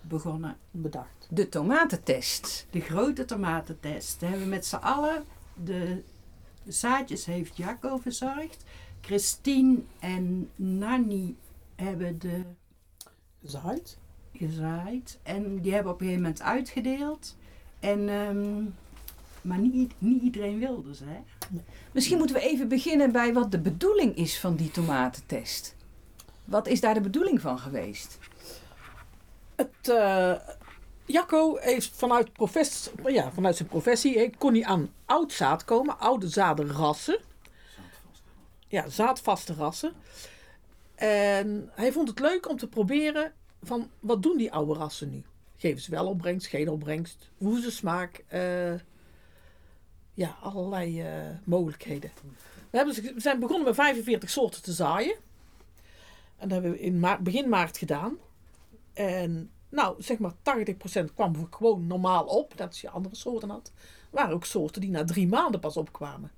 begonnen. 0.01 0.57
Bedacht. 0.71 1.14
De 1.29 1.49
tomatentest. 1.49 2.67
De 2.69 2.81
grote 2.81 3.25
tomatentest. 3.25 4.19
Daar 4.19 4.29
hebben 4.29 4.47
we 4.47 4.53
met 4.55 4.65
z'n 4.65 4.75
allen 4.75 5.23
de 5.63 6.03
zaadjes 6.67 7.25
heeft 7.25 7.57
Jacco 7.57 7.97
verzorgd. 7.97 8.63
Christine 9.01 9.79
en 9.99 10.49
Nanny 10.55 11.35
hebben 11.75 12.19
de 12.19 12.41
Zaaid. 13.43 13.97
gezaaid. 14.33 15.19
En 15.23 15.61
die 15.61 15.73
hebben 15.73 15.91
op 15.91 15.99
een 15.99 16.05
gegeven 16.05 16.27
moment 16.27 16.41
uitgedeeld. 16.41 17.35
En, 17.79 18.09
ehm, 18.09 18.63
maar 19.41 19.59
niet, 19.59 19.93
niet 19.97 20.21
iedereen 20.21 20.59
wilde 20.59 20.95
ze. 20.95 21.03
Hè? 21.05 21.19
Misschien 21.91 22.17
moeten 22.17 22.35
we 22.35 22.41
even 22.41 22.67
beginnen 22.67 23.11
bij 23.11 23.33
wat 23.33 23.51
de 23.51 23.59
bedoeling 23.59 24.15
is 24.15 24.39
van 24.39 24.55
die 24.55 24.71
tomatentest. 24.71 25.75
Wat 26.45 26.67
is 26.67 26.81
daar 26.81 26.93
de 26.93 27.01
bedoeling 27.01 27.41
van 27.41 27.59
geweest? 27.59 28.17
Het, 29.55 29.89
eh, 29.89 30.35
Jacco 31.05 31.55
heeft 31.55 31.95
vanuit, 31.95 32.33
profes, 32.33 32.89
ja, 33.05 33.31
vanuit 33.31 33.55
zijn 33.55 33.69
professie 33.69 34.19
eh, 34.19 34.33
kon 34.37 34.53
hij 34.53 34.65
aan 34.65 34.93
oud 35.05 35.31
zaad 35.31 35.63
komen, 35.63 35.99
oude 35.99 36.27
zadenrassen. 36.27 37.19
Ja, 38.67 38.89
zaadvaste 38.89 39.53
rassen. 39.53 39.93
En 40.95 41.69
hij 41.73 41.91
vond 41.91 42.07
het 42.07 42.19
leuk 42.19 42.49
om 42.49 42.57
te 42.57 42.67
proberen 42.67 43.33
van 43.63 43.89
wat 43.99 44.23
doen 44.23 44.37
die 44.37 44.51
oude 44.51 44.73
rassen 44.73 45.09
nu? 45.09 45.23
Geven 45.57 45.81
ze 45.81 45.91
wel 45.91 46.07
opbrengst, 46.07 46.47
geen 46.47 46.69
opbrengst, 46.69 47.29
hoe 47.37 47.61
ze 47.61 47.71
smaak. 47.71 48.23
eh, 48.27 48.73
ja, 50.13 50.37
allerlei 50.41 51.01
eh, 51.01 51.09
mogelijkheden. 51.43 52.11
We, 52.69 52.77
hebben, 52.77 53.21
zijn 53.21 53.39
begonnen 53.39 53.65
met 53.65 53.75
45 53.75 54.29
soorten 54.29 54.61
te 54.61 54.71
zaaien. 54.71 55.15
En 56.37 56.47
dat 56.47 56.51
hebben 56.51 56.71
we 56.71 56.79
in 56.79 57.05
begin 57.19 57.49
maart 57.49 57.77
gedaan. 57.77 58.17
En 58.93 59.51
nou, 59.75 59.95
zeg 60.03 60.17
maar 60.19 60.33
80% 60.33 61.13
kwam 61.13 61.47
gewoon 61.49 61.87
normaal 61.87 62.25
op, 62.25 62.57
net 62.57 62.67
als 62.67 62.81
je 62.81 62.89
andere 62.89 63.15
soorten 63.15 63.49
had. 63.49 63.71
Er 63.75 64.21
waren 64.21 64.33
ook 64.35 64.45
soorten 64.45 64.81
die 64.81 64.89
na 64.89 65.03
drie 65.03 65.27
maanden 65.27 65.59
pas 65.59 65.77
opkwamen. 65.77 66.31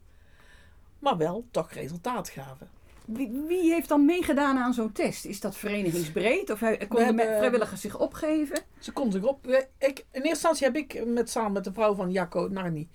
Maar 1.00 1.17
wel 1.17 1.46
toch 1.51 1.72
resultaat 1.72 2.29
gaven. 2.29 2.70
Wie, 3.06 3.44
wie 3.48 3.74
heeft 3.74 3.88
dan 3.89 4.06
meegedaan 4.06 4.58
aan 4.58 4.74
zo'n 4.74 4.91
test? 4.91 5.25
Is 5.25 5.39
dat 5.39 5.58
verenigingsbreed? 5.58 6.50
Of 6.51 6.60
konden 6.60 6.79
hebben- 6.88 7.15
me- 7.15 7.38
vrijwilligers 7.38 7.82
zich 7.82 8.00
opgeven? 8.00 8.62
Ze 8.79 8.91
kon 8.91 9.12
zich 9.12 9.24
op. 9.24 9.48
Ik, 9.77 10.00
in 10.00 10.06
eerste 10.12 10.29
instantie 10.29 10.65
heb 10.65 10.75
ik 10.75 11.06
met, 11.06 11.29
samen 11.29 11.51
met 11.51 11.63
de 11.63 11.74
vrouw 11.74 11.96
van 11.96 12.12
Jacco 12.12 12.48
Narni 12.51 12.89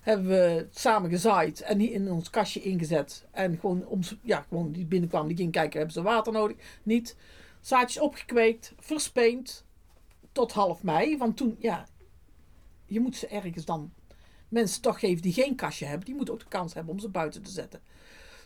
hebben 0.00 0.26
we 0.28 0.66
samen 0.70 1.10
gezaaid 1.10 1.60
en 1.60 1.78
die 1.78 1.90
in 1.90 2.10
ons 2.10 2.30
kastje 2.30 2.62
ingezet. 2.62 3.24
En 3.30 3.58
gewoon, 3.60 3.86
om, 3.86 4.00
ja, 4.22 4.44
gewoon 4.48 4.72
die 4.72 4.84
binnenkwam, 4.84 5.26
die 5.28 5.36
ging 5.36 5.52
kijken, 5.52 5.76
hebben 5.78 5.94
ze 5.94 6.02
water 6.02 6.32
nodig? 6.32 6.56
Niet. 6.82 7.16
Zaadjes 7.60 8.02
opgekweekt, 8.02 8.72
verspeend 8.78 9.64
tot 10.36 10.52
half 10.52 10.82
mei. 10.82 11.16
Want 11.16 11.36
toen, 11.36 11.56
ja, 11.58 11.86
je 12.86 13.00
moet 13.00 13.16
ze 13.16 13.26
ergens 13.26 13.64
dan 13.64 13.92
mensen 14.48 14.82
toch 14.82 14.98
geven 14.98 15.22
die 15.22 15.32
geen 15.32 15.54
kastje 15.54 15.86
hebben. 15.86 16.04
Die 16.06 16.14
moeten 16.14 16.34
ook 16.34 16.40
de 16.40 16.48
kans 16.48 16.74
hebben 16.74 16.92
om 16.92 16.98
ze 17.00 17.08
buiten 17.08 17.42
te 17.42 17.50
zetten. 17.50 17.80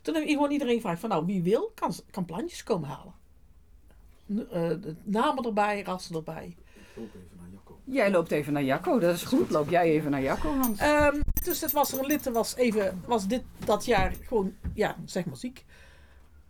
Toen 0.03 0.15
heb 0.15 0.23
ik 0.25 0.31
gewoon 0.31 0.51
iedereen 0.51 0.75
gevraagd 0.75 1.01
van 1.01 1.09
nou, 1.09 1.27
wie 1.27 1.43
wil, 1.43 1.73
kan, 1.75 1.93
kan 2.11 2.25
plantjes 2.25 2.63
komen 2.63 2.89
halen. 2.89 3.15
N- 4.33 4.39
eh, 4.51 4.69
de 4.69 4.95
namen 5.03 5.45
erbij, 5.45 5.83
rassen 5.83 6.15
erbij. 6.17 6.57
Ook 6.97 7.05
even 7.15 7.37
naar 7.41 7.49
Jacco. 7.53 7.79
Jij 7.85 8.11
loopt 8.11 8.31
even 8.31 8.53
naar 8.53 8.63
Jacco, 8.63 8.99
dat 8.99 9.15
is 9.15 9.23
goed. 9.23 9.51
Loop 9.51 9.69
jij 9.69 9.91
even 9.91 10.11
naar 10.11 10.23
Jacco, 10.23 10.49
Hans? 10.57 10.79
Ehm, 10.79 11.21
dus 11.45 11.61
het 11.61 11.73
was 11.73 11.93
er 11.93 11.99
een 11.99 12.07
lid, 12.07 12.25
was 12.31 12.57
even, 12.57 13.03
was 13.07 13.27
dit 13.27 13.43
dat 13.65 13.85
jaar 13.85 14.15
gewoon, 14.27 14.55
ja, 14.75 14.97
zeg 15.05 15.25
maar 15.25 15.37
ziek. 15.37 15.65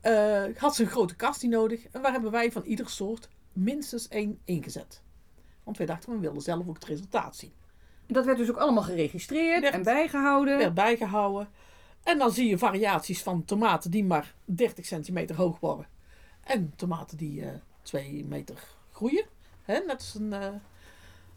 Eh, 0.00 0.42
had 0.56 0.74
ze 0.74 0.82
een 0.82 0.88
grote 0.88 1.16
kast 1.16 1.40
die 1.40 1.50
nodig. 1.50 1.86
En 1.90 2.00
waar 2.02 2.12
hebben 2.12 2.30
wij 2.30 2.52
van 2.52 2.62
ieder 2.64 2.88
soort 2.88 3.28
minstens 3.52 4.08
één 4.08 4.38
ingezet. 4.44 5.02
Want 5.70 5.82
wij 5.82 5.94
dachten, 5.94 6.12
we 6.12 6.18
wilden 6.18 6.42
zelf 6.42 6.68
ook 6.68 6.74
het 6.74 6.84
resultaat 6.84 7.36
zien. 7.36 7.52
Dat 8.06 8.24
werd 8.24 8.38
dus 8.38 8.50
ook 8.50 8.56
allemaal 8.56 8.82
geregistreerd 8.82 9.60
Werd- 9.60 9.74
en 9.74 9.82
bijgehouden. 9.82 10.58
Werd 10.58 10.74
bijgehouden. 10.74 11.48
En 12.02 12.18
dan 12.18 12.32
zie 12.32 12.48
je 12.48 12.58
variaties 12.58 13.22
van 13.22 13.44
tomaten 13.44 13.90
die 13.90 14.04
maar 14.04 14.34
30 14.44 14.86
centimeter 14.86 15.36
hoog 15.36 15.60
worden. 15.60 15.86
En 16.40 16.72
tomaten 16.76 17.16
die 17.16 17.44
eh 17.44 17.50
2 17.82 18.24
meter 18.24 18.64
groeien. 18.92 19.24
Hè, 19.62 19.78
net 19.78 19.96
als 19.96 20.14
een, 20.14 20.32
eh, 20.32 20.48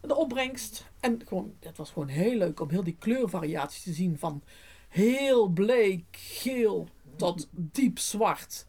de 0.00 0.14
opbrengst. 0.14 0.84
En 1.00 1.20
gewoon, 1.26 1.54
het 1.60 1.76
was 1.76 1.90
gewoon 1.90 2.08
heel 2.08 2.36
leuk 2.36 2.60
om 2.60 2.70
heel 2.70 2.84
die 2.84 2.96
kleurvariaties 2.98 3.82
te 3.82 3.92
zien. 3.92 4.18
Van 4.18 4.42
heel 4.88 5.48
bleek 5.48 6.04
geel 6.10 6.88
tot 7.16 7.48
diep 7.50 7.98
zwart. 7.98 8.66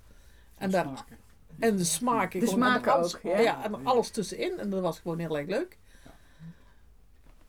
En, 0.55 0.71
daar. 0.71 1.05
En 1.59 1.75
de 1.75 1.83
smaken. 1.83 2.39
De 2.39 2.91
alles, 2.91 3.15
ook, 3.15 3.21
ja. 3.21 3.39
ja. 3.39 3.63
en 3.63 3.85
alles 3.85 4.09
tussenin. 4.09 4.57
En 4.59 4.69
dat 4.69 4.81
was 4.81 4.99
gewoon 4.99 5.19
heel 5.19 5.37
erg 5.37 5.47
leuk. 5.47 5.77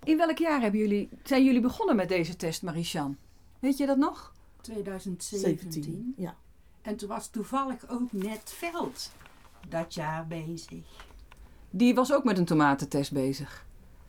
In 0.05 0.17
welk 0.17 0.39
jaar 0.39 0.61
hebben 0.61 0.81
jullie, 0.81 1.09
zijn 1.25 1.45
jullie 1.45 1.61
begonnen 1.61 1.97
met 1.97 2.09
deze 2.09 2.37
test, 2.37 2.63
Marie-Jeanne? 2.63 3.15
Weet 3.59 3.77
je 3.77 3.87
dat 3.87 3.97
nog? 3.97 4.33
2017. 4.61 6.15
Ja. 6.17 6.37
En 6.83 6.97
toen 6.97 7.09
was 7.09 7.29
toevallig 7.29 7.89
ook 7.89 8.13
net 8.13 8.43
Veld 8.45 9.13
dat 9.69 9.95
jaar 9.95 10.27
bezig. 10.27 10.85
Die 11.71 11.95
was 11.95 12.13
ook 12.13 12.25
met 12.25 12.39
een 12.39 12.45
tomatentest 12.45 13.13
bezig. 13.13 13.65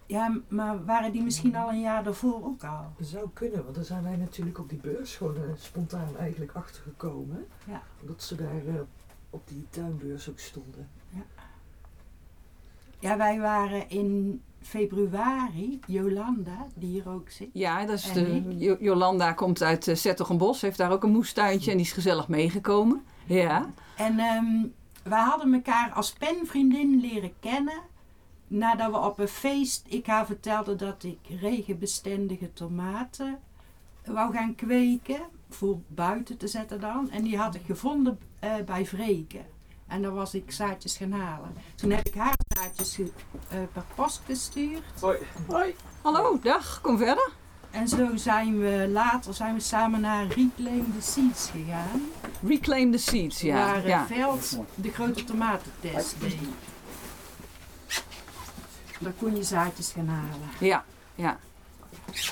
Ja, 0.06 0.42
maar 0.48 0.86
waren 0.86 1.12
die 1.12 1.24
misschien 1.24 1.56
al 1.56 1.70
een 1.70 1.80
jaar 1.80 2.04
daarvoor 2.04 2.46
ook 2.46 2.63
al? 2.63 2.92
Dat 2.98 3.08
zou 3.08 3.30
kunnen, 3.34 3.63
want 3.63 3.75
daar 3.75 3.84
zijn 3.84 4.04
wij 4.04 4.16
natuurlijk 4.16 4.60
op 4.60 4.70
die 4.70 4.77
beurs 4.77 5.16
gewoon 5.16 5.36
spontaan 5.56 6.18
eigenlijk 6.18 6.51
achter 6.51 6.82
gekomen. 6.82 7.48
Ja. 7.66 7.84
Dat 8.01 8.24
ze 8.24 8.36
daar 8.36 8.68
eh, 8.68 8.74
op 9.38 9.48
die 9.48 9.65
tuinbeurs 9.70 10.29
ook 10.29 10.39
stonden. 10.39 10.89
Ja, 13.00 13.17
wij 13.17 13.39
waren 13.39 13.89
in 13.89 14.41
februari, 14.62 15.79
Jolanda, 15.88 16.67
die 16.75 16.89
hier 16.89 17.10
ook 17.10 17.29
zit. 17.29 17.50
Ja, 17.53 17.86
dat 17.86 17.98
is 17.98 18.12
de, 18.12 18.77
Jolanda 18.79 19.34
komt 19.34 19.63
uit 19.63 19.88
uh, 19.88 19.96
Zettogenbos, 19.96 20.62
heeft 20.62 20.77
daar 20.77 20.91
ook 20.91 21.03
een 21.03 21.12
moestuintje 21.12 21.72
en 21.72 21.77
die 21.77 21.86
is 21.86 21.91
gezellig 21.91 22.27
meegekomen. 22.27 23.03
Ja. 23.25 23.74
En 23.96 24.20
ehm 24.20 24.65
wij 25.03 25.22
hadden 25.22 25.53
elkaar 25.53 25.91
als 25.91 26.13
penvriendin 26.13 27.00
leren 27.00 27.34
kennen. 27.39 27.82
Nadat 28.48 28.91
we 28.91 28.98
op 28.98 29.20
een 29.20 29.27
feest, 29.27 29.86
ik 29.88 30.06
haar 30.06 30.25
vertelde 30.25 30.75
dat 30.75 31.03
ik 31.03 31.20
regenbestendige 31.39 32.53
tomaten 32.53 33.39
wou 34.06 34.34
gaan 34.34 34.56
kweken. 34.56 35.20
Voor 35.50 35.77
buiten 35.88 36.38
te 36.38 36.48
zetten 36.48 36.79
dan. 36.79 37.10
En 37.10 37.24
die 37.24 37.38
had 37.38 37.56
ik 37.56 37.62
gevonden 37.65 38.20
eh, 38.56 38.63
bij 38.66 38.86
Vreken. 38.86 39.46
En 39.88 40.01
daar 40.01 40.13
was 40.13 40.34
ik 40.34 40.51
zaadjes 40.51 40.98
gaan 40.98 41.12
halen. 41.12 41.54
Toen 41.75 41.92
heb 41.92 42.08
ik 42.08 42.13
haar 42.13 42.36
zaadjes 42.48 43.00
eh, 43.00 43.06
per 43.74 43.84
post 43.96 44.22
gestuurd. 44.25 44.84
Hoi. 45.48 45.75
Hallo, 46.01 46.39
dag, 46.42 46.82
kom 46.82 46.98
verder. 46.98 47.32
En 47.72 47.88
zo 47.88 48.16
zijn 48.16 48.60
we 48.60 48.88
later 48.92 49.34
zijn 49.34 49.54
we 49.54 49.60
samen 49.60 50.01
naar 50.01 50.27
Reclaim 50.27 50.94
the 51.00 51.01
Seeds 51.01 51.50
gegaan. 51.50 52.01
Reclaim 52.48 52.92
the 52.92 52.98
seeds, 52.98 53.42
ja. 53.42 53.56
waar 53.56 53.84
eh, 53.84 53.88
ja. 53.88 54.06
Veld 54.06 54.58
de 54.75 54.92
grote 54.92 55.24
tomatentest 55.24 56.16
deed. 56.20 56.39
Daar 59.00 59.13
kon 59.20 59.36
je 59.36 59.44
zaadjes 59.44 59.92
gaan 59.92 60.08
halen. 60.08 60.50
Ja, 60.60 60.86
ja. 61.16 61.39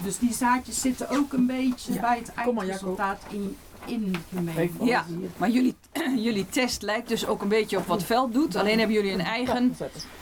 Dus 0.04 0.20
die 0.20 0.34
zaadjes 0.34 0.82
zitten 0.82 1.10
ook 1.10 1.34
een 1.34 1.46
beetje 1.48 1.94
Ja, 1.94 2.02
bij 2.02 2.18
het 2.18 2.34
eindresultaat 2.34 3.22
in, 3.30 3.58
ingemengd. 3.86 4.58
Even 4.58 4.86
Ja. 4.86 5.06
Maar 5.38 5.50
jullie, 5.50 5.76
jullie 6.28 6.50
test 6.50 6.82
lijkt 6.82 7.08
dus 7.08 7.28
ook 7.28 7.42
een 7.42 7.48
beetje 7.48 7.78
op 7.78 7.88
wat 7.88 8.04
Veld 8.04 8.34
doet. 8.34 8.56
Alleen 8.56 8.78
hebben 8.78 8.96
jullie 8.96 9.12
een 9.12 9.22
eigen. 9.22 9.78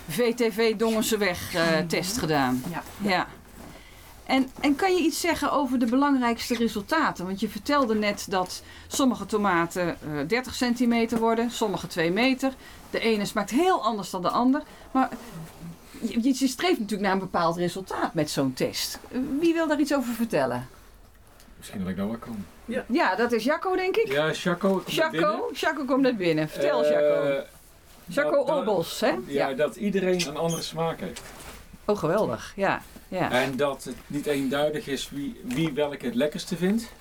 VTV 0.08 0.76
Dongenseweg 0.76 1.54
eh 1.54 1.78
test 1.88 2.18
gedaan. 2.18 2.64
Ja. 2.72 2.84
Ja. 3.10 3.28
En, 4.26 4.50
en 4.60 4.76
kan 4.76 4.96
je 4.96 5.02
iets 5.02 5.20
zeggen 5.20 5.52
over 5.52 5.80
de 5.80 5.86
belangrijkste 5.86 6.56
resultaten? 6.56 7.26
Want 7.26 7.40
je 7.40 7.50
vertelde 7.50 7.96
net 7.96 8.26
dat 8.30 8.64
sommige 8.88 9.26
tomaten 9.26 9.88
eh 9.88 10.28
30 10.28 10.56
centimeter 10.56 11.20
worden, 11.20 11.52
sommige 11.52 11.88
2 11.88 12.12
meter. 12.12 12.54
De 12.90 13.00
ene 13.00 13.26
smaakt 13.26 13.50
heel 13.50 13.84
anders 13.84 14.10
dan 14.10 14.22
de 14.22 14.30
ander. 14.30 14.64
Maar 14.92 15.10
je, 16.00 16.36
je 16.40 16.48
streeft 16.48 16.80
natuurlijk 16.80 17.02
naar 17.02 17.12
een 17.12 17.20
bepaald 17.20 17.58
resultaat 17.58 18.14
met 18.14 18.30
zo'n 18.30 18.54
test. 18.54 19.00
Wie 19.40 19.54
wil 19.54 19.68
daar 19.68 19.80
iets 19.80 19.94
over 19.94 20.14
vertellen? 20.14 20.68
Misschien 21.64 21.82
dat 21.82 21.90
ik 21.90 21.96
nou 21.98 22.10
wel 22.10 22.18
kan. 22.20 22.46
Ja, 22.88 23.16
dat 23.16 23.32
is 23.32 23.44
Jacco, 23.44 23.76
denk 23.76 23.96
ik. 23.96 24.08
Ja, 24.08 24.14
binnen. 24.22 24.34
Jacco, 25.30 25.50
Jacco 25.54 25.86
komt 25.86 26.02
net 26.02 26.18
binnen. 26.18 26.50
Vertel, 26.50 26.84
Eh, 26.84 26.90
Jacco. 26.90 27.44
Jaco 28.06 28.30
dat- 28.46 28.46
dat- 28.66 29.00
hè? 29.00 29.16
Ja, 29.28 29.54
dat 29.54 29.76
iedereen 29.76 30.28
een 30.28 30.38
andere 30.38 30.62
smaak 30.62 31.00
heeft. 31.00 31.22
Oh, 31.86 31.98
geweldig. 31.98 32.54
Ja, 32.56 32.82
ja. 33.08 33.32
En 33.32 33.56
dat 33.58 33.84
het 33.84 33.96
niet 34.08 34.26
eenduidig 34.26 34.88
is 34.88 35.10
wie, 35.10 35.42
wie 35.44 35.72
welke 35.74 36.06
het 36.06 36.16
lekkerste 36.16 36.56
vindt. 36.58 36.92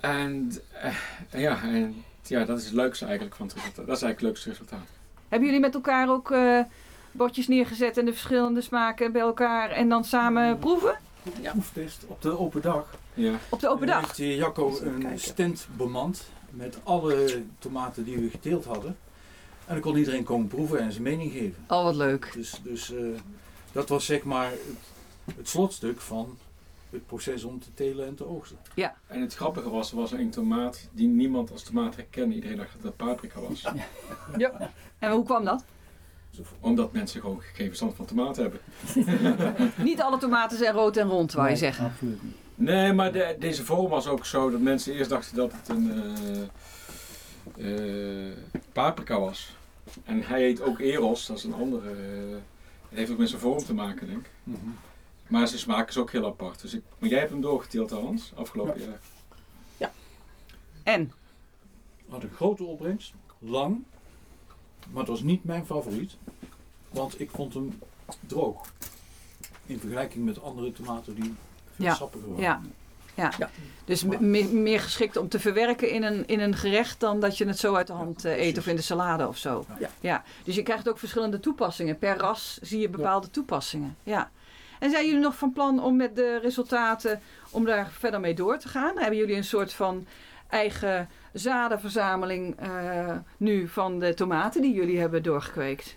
En, 0.00 0.52
eh, 0.72 0.94
ja, 1.40 1.62
en 1.62 2.04
ja, 2.22 2.44
dat 2.44 2.58
is 2.58 2.64
het 2.64 2.74
leukste 2.74 3.04
eigenlijk 3.04 3.36
van 3.36 3.46
het 3.46 3.54
resultaat. 3.54 3.86
Dat 3.86 3.96
is 3.96 4.02
eigenlijk 4.02 4.20
het 4.20 4.22
leukste 4.46 4.48
resultaat. 4.48 4.88
Hebben 5.28 5.48
jullie 5.48 5.62
met 5.62 5.74
elkaar 5.74 6.08
ook 6.10 6.30
eh, 6.30 6.60
bordjes 7.12 7.48
neergezet 7.48 7.98
en 7.98 8.04
de 8.04 8.12
verschillende 8.12 8.60
smaken 8.60 9.12
bij 9.12 9.20
elkaar 9.22 9.70
en 9.70 9.88
dan 9.88 10.04
samen 10.04 10.58
proeven? 10.58 10.98
Proeftest 11.50 12.04
op 12.06 12.22
de 12.22 12.38
open 12.38 12.62
dag. 12.62 12.94
Ja. 13.14 13.38
Op 13.48 13.60
de 13.60 13.68
open 13.68 13.82
En 13.88 13.92
dag? 13.92 14.00
heeft 14.06 14.18
eh, 14.18 14.36
Jacco 14.36 14.78
een 14.82 14.98
kijken. 14.98 15.18
stand 15.20 15.66
bemand 15.76 16.24
met 16.50 16.78
alle 16.82 17.42
tomaten 17.58 18.04
die 18.04 18.18
we 18.18 18.30
geteeld 18.30 18.64
hadden. 18.64 18.96
En 19.66 19.72
dan 19.74 19.80
kon 19.80 19.96
iedereen 19.96 20.24
komen 20.24 20.46
proeven 20.46 20.78
en 20.78 20.90
zijn 20.92 21.02
mening 21.02 21.32
geven. 21.32 21.64
Oh, 21.68 21.82
wat 21.82 21.94
leuk. 21.94 22.30
Dus, 22.34 22.60
dus 22.62 22.92
eh, 22.94 23.04
dat 23.72 23.88
was 23.88 24.04
zeg 24.06 24.22
maar 24.22 24.50
het, 24.50 25.36
het 25.36 25.48
slotstuk 25.48 26.00
van 26.00 26.38
het 26.90 27.06
proces 27.06 27.44
om 27.44 27.60
te 27.60 27.74
telen 27.74 28.06
en 28.06 28.14
te 28.14 28.26
oogsten. 28.26 28.58
En 29.06 29.20
het 29.20 29.34
grappige 29.34 29.70
was, 29.70 29.90
er 29.90 29.96
was 29.96 30.12
een 30.12 30.30
tomaat 30.30 30.88
die 30.92 31.08
niemand 31.08 31.50
als 31.50 31.62
tomaat 31.62 31.96
herkende. 31.96 32.34
Iedereen 32.34 32.56
dacht 32.56 32.72
dat 32.72 32.82
het 32.82 32.96
paprika 32.96 33.40
was. 33.40 33.64
En 34.98 35.10
hoe 35.10 35.24
kwam 35.24 35.44
dat? 35.44 35.64
Omdat 36.60 36.92
mensen 36.92 37.20
gewoon 37.20 37.40
geen 37.54 37.66
verstand 37.66 37.94
van 37.96 38.04
tomaten 38.06 38.42
hebben. 38.42 38.60
Niet 39.84 40.00
alle 40.00 40.18
tomaten 40.18 40.58
zijn 40.58 40.74
rood 40.74 40.96
en 40.96 41.08
rond, 41.08 41.32
wou 41.32 41.48
je 41.48 41.56
zeggen. 41.56 41.84
Absoluut 41.84 42.22
niet. 42.22 42.34
Nee, 42.54 42.92
maar 42.92 43.12
de- 43.12 43.36
deze 43.38 43.64
vorm 43.64 43.88
was 43.88 44.06
ook 44.06 44.24
zo 44.26 44.50
dat 44.50 44.60
mensen 44.60 44.94
eerst 44.94 45.10
dachten 45.10 45.36
dat 45.36 45.52
het 45.52 45.68
een 45.68 45.90
eh, 47.58 48.28
eh, 48.28 48.32
paprika 48.72 49.20
was. 49.20 49.56
En 50.04 50.22
hij 50.22 50.40
heet 50.42 50.60
ook 50.62 50.78
Eros, 50.80 51.26
dat 51.26 51.36
is 51.36 51.44
een 51.44 51.54
andere. 51.54 51.90
eh, 51.90 52.36
het 52.88 52.98
heeft 52.98 53.10
ook 53.10 53.18
met 53.18 53.28
zijn 53.28 53.40
vorm 53.40 53.58
te 53.64 53.74
maken, 53.74 54.06
denk 54.06 54.26
ik. 54.26 54.56
Maar 55.26 55.48
zijn 55.48 55.60
smaak 55.60 55.88
is 55.88 55.98
ook 55.98 56.10
heel 56.12 56.26
apart. 56.26 56.60
Dus 56.60 56.74
ik, 56.74 56.82
maar 56.98 57.08
jij 57.10 57.18
hebt 57.18 57.30
hem 57.30 57.40
doorgeteeld, 57.40 57.90
Hans, 57.90 58.32
afgelopen 58.34 58.80
jaar. 58.80 58.98
En? 60.82 61.12
Had 62.08 62.22
een 62.22 62.30
grote 62.34 62.64
opbrengst, 62.64 63.12
lang, 63.38 63.84
maar 64.90 65.00
het 65.00 65.08
was 65.10 65.22
niet 65.22 65.44
mijn 65.44 65.66
favoriet. 65.66 66.12
Want 66.90 67.20
ik 67.20 67.30
vond 67.30 67.54
hem 67.54 67.78
droog. 68.26 68.72
In 69.66 69.78
vergelijking 69.80 70.24
met 70.24 70.42
andere 70.42 70.72
tomaten 70.72 71.14
die 71.14 71.34
veel 71.74 71.84
Ja, 71.84 71.94
sappiger 71.94 72.28
waren. 72.28 72.42
Ja. 72.44 72.60
Ja. 73.14 73.32
Ja. 73.38 73.50
Dus 73.84 74.04
me- 74.04 74.20
me- 74.20 74.48
meer 74.52 74.80
geschikt 74.80 75.16
om 75.16 75.28
te 75.28 75.40
verwerken 75.40 75.90
in 75.90 76.02
een, 76.02 76.26
in 76.26 76.40
een 76.40 76.54
gerecht 76.56 77.00
dan 77.00 77.20
dat 77.20 77.38
je 77.38 77.46
het 77.46 77.58
zo 77.58 77.74
uit 77.74 77.86
de 77.86 77.92
hand 77.92 78.24
eh, 78.24 78.36
eet 78.46 78.58
of 78.58 78.66
in 78.66 78.76
de 78.76 78.82
salade 78.82 79.28
of 79.28 79.36
zo. 79.36 79.64
Ja. 79.78 79.88
Ja. 80.00 80.22
Dus 80.44 80.54
je 80.54 80.62
krijgt 80.62 80.88
ook 80.88 80.98
verschillende 80.98 81.40
toepassingen. 81.40 81.98
Per 81.98 82.16
ras 82.16 82.58
zie 82.62 82.80
je 82.80 82.88
bepaalde 82.88 83.30
toepassingen. 83.30 83.96
Ja. 84.02 84.30
En 84.78 84.90
zijn 84.90 85.06
jullie 85.06 85.20
nog 85.20 85.36
van 85.36 85.52
plan 85.52 85.82
om 85.82 85.96
met 85.96 86.16
de 86.16 86.38
resultaten 86.42 87.20
om 87.50 87.64
daar 87.64 87.90
verder 87.90 88.20
mee 88.20 88.34
door 88.34 88.58
te 88.58 88.68
gaan? 88.68 88.98
Hebben 88.98 89.18
jullie 89.18 89.36
een 89.36 89.44
soort 89.44 89.72
van 89.72 90.06
eigen 90.48 91.08
zadenverzameling 91.32 92.56
eh, 92.60 93.16
nu 93.36 93.68
van 93.68 93.98
de 93.98 94.14
tomaten 94.14 94.62
die 94.62 94.74
jullie 94.74 94.98
hebben 94.98 95.22
doorgekweekt? 95.22 95.96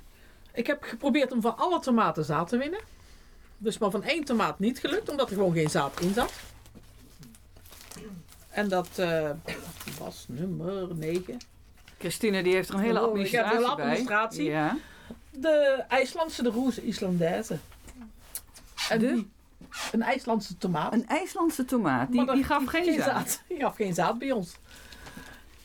Ik 0.53 0.67
heb 0.67 0.83
geprobeerd 0.83 1.31
om 1.31 1.41
van 1.41 1.57
alle 1.57 1.79
tomaten 1.79 2.25
zaad 2.25 2.47
te 2.49 2.57
winnen. 2.57 2.79
Dus 3.57 3.77
maar 3.77 3.91
van 3.91 4.03
één 4.03 4.23
tomaat 4.23 4.59
niet 4.59 4.79
gelukt, 4.79 5.09
omdat 5.09 5.29
er 5.29 5.35
gewoon 5.35 5.53
geen 5.53 5.69
zaad 5.69 5.99
in 5.99 6.13
zat. 6.13 6.33
En 8.49 8.67
dat 8.69 8.87
eh, 8.95 9.29
was 9.99 10.25
nummer 10.27 10.95
9. 10.95 11.37
Christine 11.97 12.43
die 12.43 12.53
heeft 12.53 12.69
er 12.69 12.75
een 12.75 12.81
hele 12.81 13.07
Oh, 13.07 13.17
ik 13.19 13.31
heb 13.31 13.45
een 13.45 13.49
administratie 13.51 13.57
hele 13.57 13.81
administratie. 13.83 14.43
bij. 14.43 14.53
Ja. 14.53 14.77
De 15.31 15.83
IJslandse, 15.87 16.43
de 16.43 16.49
Roes 16.49 16.79
Islandaise. 16.79 17.57
En 18.89 18.99
De? 18.99 19.13
die, 19.13 19.29
een 19.91 20.01
IJslandse 20.01 20.57
tomaat. 20.57 20.93
Een 20.93 21.07
IJslandse 21.07 21.65
tomaat, 21.65 22.11
die, 22.11 22.31
die 22.31 22.43
gaf 22.43 22.65
geen, 22.65 23.01
zaad. 23.01 23.41
Die 23.47 23.59
gaf 23.59 23.75
geen 23.75 23.93
zaad 23.93 24.19
bij 24.19 24.31
ons. 24.31 24.55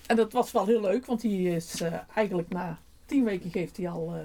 En 0.07 0.17
dat 0.17 0.33
was 0.33 0.53
wel 0.53 0.67
heel 0.67 0.81
leuk, 0.81 1.07
want 1.07 1.21
die 1.21 1.49
is 1.57 1.81
eh, 1.81 1.93
eigenlijk 2.15 2.49
na 2.49 2.79
tien 3.07 3.25
weken 3.25 3.51
geeft 3.51 3.77
hij 3.77 3.89
al 3.89 4.15
eh, 4.15 4.21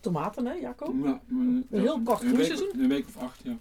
tomaten, 0.00 0.46
hè 0.46 0.52
Jacco? 0.52 0.94
Ja, 1.04 1.20
maar 1.26 1.44
dat 1.68 1.80
heel 1.80 2.00
kort 2.00 2.20
een 2.22 2.26
week, 2.26 2.34
groeiseizoen? 2.34 2.80
een 2.82 2.88
week 2.88 3.06
of 3.06 3.16
acht, 3.16 3.40
ja. 3.42 3.56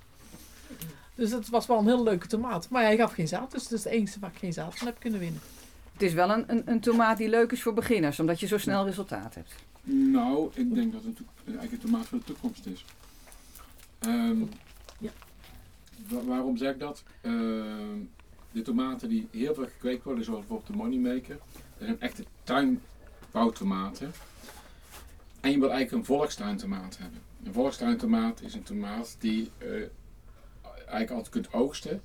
Dus 1.16 1.32
het 1.32 1.50
was 1.50 1.66
wel 1.66 1.78
een 1.80 1.86
heel 1.86 2.04
leuke 2.04 2.28
tomaat. 2.28 2.70
Maar 2.70 2.84
hij 2.84 2.98
gaf 2.98 3.14
geen 3.14 3.28
zaad, 3.28 3.52
dus 3.52 3.64
dat 3.64 3.72
is 3.78 3.84
het 3.84 3.94
enige 3.94 4.20
waar 4.20 4.32
ik 4.34 4.38
geen 4.38 4.54
zaad 4.54 4.78
van 4.78 4.88
heb 4.88 5.00
kunnen 5.00 5.20
winnen. 5.20 5.42
Het 5.94 6.02
is 6.02 6.14
wel 6.14 6.30
een, 6.30 6.44
een, 6.48 6.62
een 6.66 6.80
tomaat 6.80 7.18
die 7.18 7.30
leuk 7.30 7.52
is 7.52 7.62
voor 7.62 7.74
beginners, 7.74 8.20
omdat 8.20 8.40
je 8.40 8.48
zo 8.48 8.58
snel 8.58 8.86
resultaat 8.86 9.36
hebt. 9.36 9.56
Nou, 9.84 10.50
ik 10.54 10.74
denk 10.76 10.92
dat 10.94 11.04
het 11.04 11.20
een 11.46 11.72
een 11.72 11.80
tomaat 11.80 12.06
van 12.06 12.18
de 12.18 12.24
toekomst 12.24 12.66
is. 12.66 12.86
Ehm, 14.00 14.40
wa- 14.40 14.48
waarom 16.26 16.58
zeg 16.58 16.74
ik 16.74 16.80
dat? 16.80 17.04
Ehm, 17.22 18.00
de 18.52 18.62
tomaten 18.62 19.10
die 19.10 19.28
heel 19.32 19.54
veel 19.54 19.66
gekweekt 19.66 20.04
worden, 20.04 20.24
zoals 20.24 20.40
bijvoorbeeld 20.40 20.72
de 20.72 20.78
Moneymaker, 20.78 21.38
dat 21.78 21.88
zijn 21.88 22.02
echte 22.02 22.24
tuinbouwtomaten. 22.44 24.12
En 25.40 25.52
je 25.52 25.60
wil 25.60 25.72
eigenlijk 25.72 25.92
een 25.92 26.16
volkstuintomaat 26.16 26.98
hebben. 26.98 27.22
Een 27.44 27.54
volkstuintomaat 27.54 28.42
is 28.42 28.54
een 28.54 28.64
tomaat 28.64 29.16
die 29.20 29.52
eh, 29.58 29.68
eigenlijk 30.62 31.12
altijd 31.12 31.30
kunt 31.30 31.54
oogsten. 31.54 32.02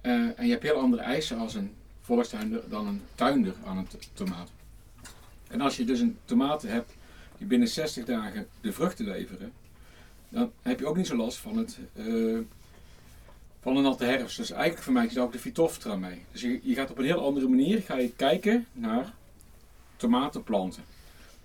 Eh, 0.00 0.12
en 0.12 0.44
je 0.44 0.50
hebt 0.50 0.62
heel 0.62 0.80
andere 0.80 1.02
eisen 1.02 1.38
als 1.38 1.54
een 1.54 1.74
volkstuinder 2.00 2.62
dan 2.68 2.86
een 2.86 3.02
tuinder 3.14 3.54
aan 3.64 3.76
een 3.76 3.86
tomaat. 4.12 4.50
En 5.48 5.60
als 5.60 5.76
je 5.76 5.84
dus 5.84 6.00
een 6.00 6.18
tomaat 6.24 6.62
hebt 6.62 6.92
die 7.38 7.46
binnen 7.46 7.68
60 7.68 8.04
dagen 8.04 8.46
de 8.60 8.72
vruchten 8.72 9.04
leveren, 9.04 9.52
dan 10.28 10.52
heb 10.62 10.78
je 10.78 10.86
ook 10.86 10.96
niet 10.96 11.06
zo 11.06 11.16
last 11.16 11.38
van, 11.38 11.56
het, 11.56 11.78
eh, 11.92 12.38
van 13.62 13.76
een 13.76 13.82
natte 13.82 14.04
herfst. 14.04 14.36
Dus 14.36 14.50
eigenlijk 14.50 14.82
vermijd 14.82 15.08
je 15.08 15.14
daar 15.14 15.24
ook 15.24 15.32
de 15.32 15.38
Phytophthora 15.38 15.96
mee. 15.96 16.24
Dus 16.32 16.40
je, 16.40 16.60
je 16.62 16.74
gaat 16.74 16.90
op 16.90 16.98
een 16.98 17.04
heel 17.04 17.24
andere 17.24 17.48
manier 17.48 17.82
ga 17.82 17.96
je 17.96 18.12
kijken 18.12 18.66
naar 18.72 19.12
tomatenplanten. 19.96 20.82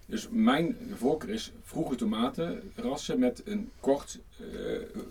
Dus 0.05 0.27
mijn 0.31 0.77
voorkeur 0.95 1.29
is 1.29 1.51
vroege 1.63 1.95
tomatenrassen 1.95 3.19
met 3.19 3.41
een 3.45 3.71
kort 3.79 4.19
eh, 4.39 4.45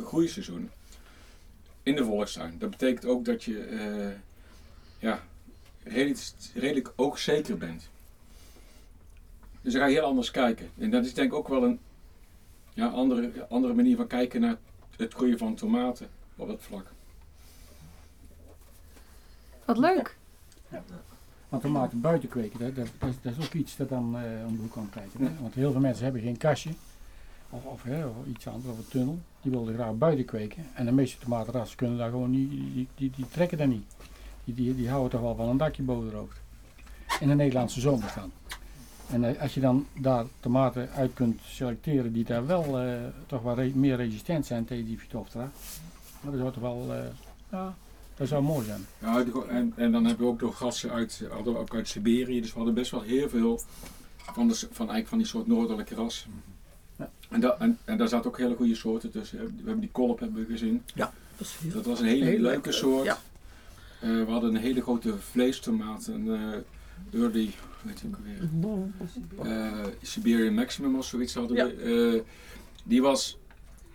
groeiseizoen 0.04 0.70
in 1.82 1.96
de 1.96 2.04
volkstuin. 2.04 2.58
Dat 2.58 2.70
betekent 2.70 3.04
ook 3.04 3.24
dat 3.24 3.44
je 3.44 3.64
eh, 3.64 4.18
ja, 4.98 5.22
redelijk, 5.82 6.20
redelijk 6.54 6.92
ook 6.96 7.18
zeker 7.18 7.58
bent. 7.58 7.88
Dus 9.62 9.72
dan 9.72 9.82
ga 9.82 9.88
je 9.88 9.94
heel 9.94 10.04
anders 10.04 10.30
kijken. 10.30 10.70
En 10.78 10.90
dat 10.90 11.04
is 11.04 11.14
denk 11.14 11.32
ik 11.32 11.38
ook 11.38 11.48
wel 11.48 11.64
een 11.64 11.78
ja, 12.74 12.86
andere, 12.86 13.46
andere 13.48 13.74
manier 13.74 13.96
van 13.96 14.06
kijken 14.06 14.40
naar 14.40 14.56
het 14.96 15.14
groeien 15.14 15.38
van 15.38 15.54
tomaten 15.54 16.08
op 16.36 16.48
dat 16.48 16.62
vlak. 16.62 16.94
Wat 19.66 19.78
leuk. 19.78 20.16
Want 21.48 21.62
tomaten 21.62 22.00
buiten 22.00 22.28
kweken, 22.28 22.58
dat, 22.58 22.74
dat, 22.74 22.86
dat, 22.98 23.08
is- 23.08 23.14
dat 23.22 23.32
is 23.38 23.44
ook 23.46 23.52
iets 23.52 23.76
dat 23.76 23.88
dan 23.88 24.16
eh 24.18 24.46
om 24.46 24.56
de 24.56 24.62
hoek 24.62 24.72
kan 24.72 24.88
kijken. 24.90 25.20
Hè? 25.20 25.30
Want 25.40 25.54
heel 25.54 25.72
veel 25.72 25.80
mensen 25.80 26.04
hebben 26.04 26.22
geen 26.22 26.36
kastje. 26.36 26.70
Of, 27.50 27.64
of, 27.64 27.82
hè, 27.82 28.06
of 28.06 28.14
iets 28.28 28.46
anders, 28.48 28.72
of 28.72 28.78
een 28.78 28.88
tunnel. 28.88 29.18
Die 29.42 29.50
willen 29.52 29.74
graag 29.74 29.94
buiten 29.94 30.24
kweken. 30.24 30.66
En 30.74 30.84
de 30.84 30.92
meeste 30.92 31.18
tomatenrassen 31.18 31.76
kunnen 31.76 31.98
daar 31.98 32.10
gewoon 32.10 32.30
niet, 32.30 32.50
die, 32.50 32.88
die, 32.94 33.10
die 33.16 33.28
trekken 33.30 33.58
daar 33.58 33.66
niet. 33.66 33.84
Die, 34.44 34.54
die, 34.54 34.74
die 34.76 34.88
houden 34.88 35.10
toch 35.10 35.20
wel 35.20 35.34
van 35.34 35.48
een 35.48 35.56
dakje 35.56 35.84
hoofd. 36.12 36.40
In 37.20 37.28
de 37.28 37.34
Nederlandse 37.34 37.80
zomer 37.80 38.12
dan. 38.14 38.32
En 39.10 39.24
eh, 39.24 39.40
als 39.42 39.54
je 39.54 39.60
dan 39.60 39.86
daar 40.00 40.24
tomaten 40.40 40.90
uit 40.90 41.14
kunt 41.14 41.40
selecteren 41.44 42.12
die 42.12 42.24
daar 42.24 42.46
wel 42.46 42.78
eh, 42.80 42.98
toch 43.26 43.42
wel 43.42 43.54
re- 43.54 43.72
meer 43.74 43.96
resistent 43.96 44.46
zijn 44.46 44.64
tegen 44.64 44.84
die 44.84 44.98
Phytophthora. 44.98 45.50
Dat 46.24 46.34
zou 46.36 46.52
toch 46.52 46.62
wel, 46.62 46.86
eh, 46.94 46.98
ja, 47.50 47.74
dat 48.16 48.28
zou 48.28 48.42
mooi 48.42 48.66
zijn. 48.66 48.86
Ja, 48.98 49.24
en, 49.48 49.72
en 49.76 49.92
dan 49.92 50.04
hebben 50.04 50.26
we 50.26 50.32
ook 50.32 50.40
nog 50.40 50.56
gassen 50.58 50.90
uit, 50.90 51.22
hadden 51.30 51.52
we 51.52 51.58
ook 51.58 51.74
uit 51.74 51.88
Siberië. 51.88 52.40
Dus 52.40 52.50
we 52.50 52.56
hadden 52.56 52.74
best 52.74 52.90
wel 52.90 53.00
heel 53.02 53.28
veel 53.28 53.60
van, 54.16 54.48
de, 54.48 54.54
van, 54.54 54.68
eigenlijk 54.76 55.08
van 55.08 55.18
die 55.18 55.26
soort 55.26 55.46
noordelijke 55.46 55.94
rassen. 55.94 56.30
Ja. 56.98 57.10
En, 57.28 57.40
da, 57.40 57.56
en, 57.58 57.78
en 57.84 57.96
daar 57.98 58.08
zaten 58.08 58.30
ook 58.30 58.38
hele 58.38 58.54
goede 58.56 58.74
soorten 58.74 59.10
tussen. 59.10 59.38
We 59.38 59.52
hebben 59.56 59.80
die 59.80 59.90
kolp 59.90 60.20
hebben 60.20 60.46
we 60.46 60.52
gezien. 60.52 60.82
Dat 60.94 61.10
is 61.38 61.56
heel- 61.60 61.72
Dat 61.72 61.84
was 61.86 62.00
een 62.00 62.06
hele 62.06 62.24
Heel 62.24 62.38
leuke 62.40 62.68
leuk, 62.68 62.72
soort. 62.78 63.04
ja. 63.04 63.18
Eh, 64.00 64.08
we 64.08 64.26
hadden 64.30 64.54
een 64.54 64.60
hele 64.60 64.82
grote 64.82 65.14
vleestomaat, 65.18 66.06
een 66.06 66.28
eh 66.34 67.20
early, 67.20 67.50
weet 67.82 68.00
je 68.00 68.06
ook 68.06 68.16
alweer, 68.16 69.52
eh 69.52 69.86
Siberian 70.02 70.54
Maximum 70.54 70.96
of 70.96 71.04
zoiets 71.04 71.34
hadden 71.34 71.56
we. 71.56 71.72
Eh, 72.14 72.22
die 72.84 73.02
was 73.02 73.38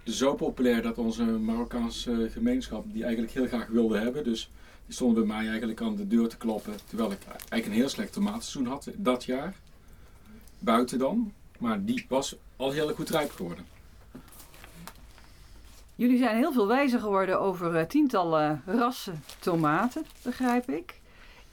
zo 0.03 0.33
populair 0.35 0.81
dat 0.81 0.97
onze 0.97 1.23
Marokkaanse 1.23 2.29
gemeenschap 2.31 2.85
die 2.93 3.03
eigenlijk 3.03 3.33
heel 3.33 3.47
graag 3.47 3.67
wilde 3.67 3.97
hebben. 3.97 4.23
Dus 4.23 4.51
die 4.85 4.93
stonden 4.93 5.27
bij 5.27 5.35
mij 5.35 5.47
eigenlijk 5.47 5.81
aan 5.81 5.95
de 5.95 6.07
deur 6.07 6.29
te 6.29 6.37
kloppen, 6.37 6.73
terwijl 6.85 7.11
ik 7.11 7.23
eigenlijk 7.25 7.65
een 7.65 7.71
heel 7.71 7.89
slecht 7.89 8.13
tomatenseizoen 8.13 8.65
had 8.65 8.87
dat 8.97 9.23
jaar. 9.23 9.55
Buiten 10.59 10.99
dan. 10.99 11.33
Maar 11.59 11.85
die 11.85 12.05
was 12.09 12.35
al 12.55 12.71
heel 12.71 12.93
goed 12.93 13.09
rijp 13.09 13.31
geworden. 13.31 13.65
Jullie 15.95 16.17
zijn 16.17 16.37
heel 16.37 16.53
veel 16.53 16.67
wijzer 16.67 16.99
geworden 16.99 17.39
over 17.39 17.75
eh, 17.75 17.85
tientallen 17.85 18.61
rassen 18.65 19.23
tomaten, 19.39 20.05
begrijp 20.21 20.69
ik. 20.69 20.99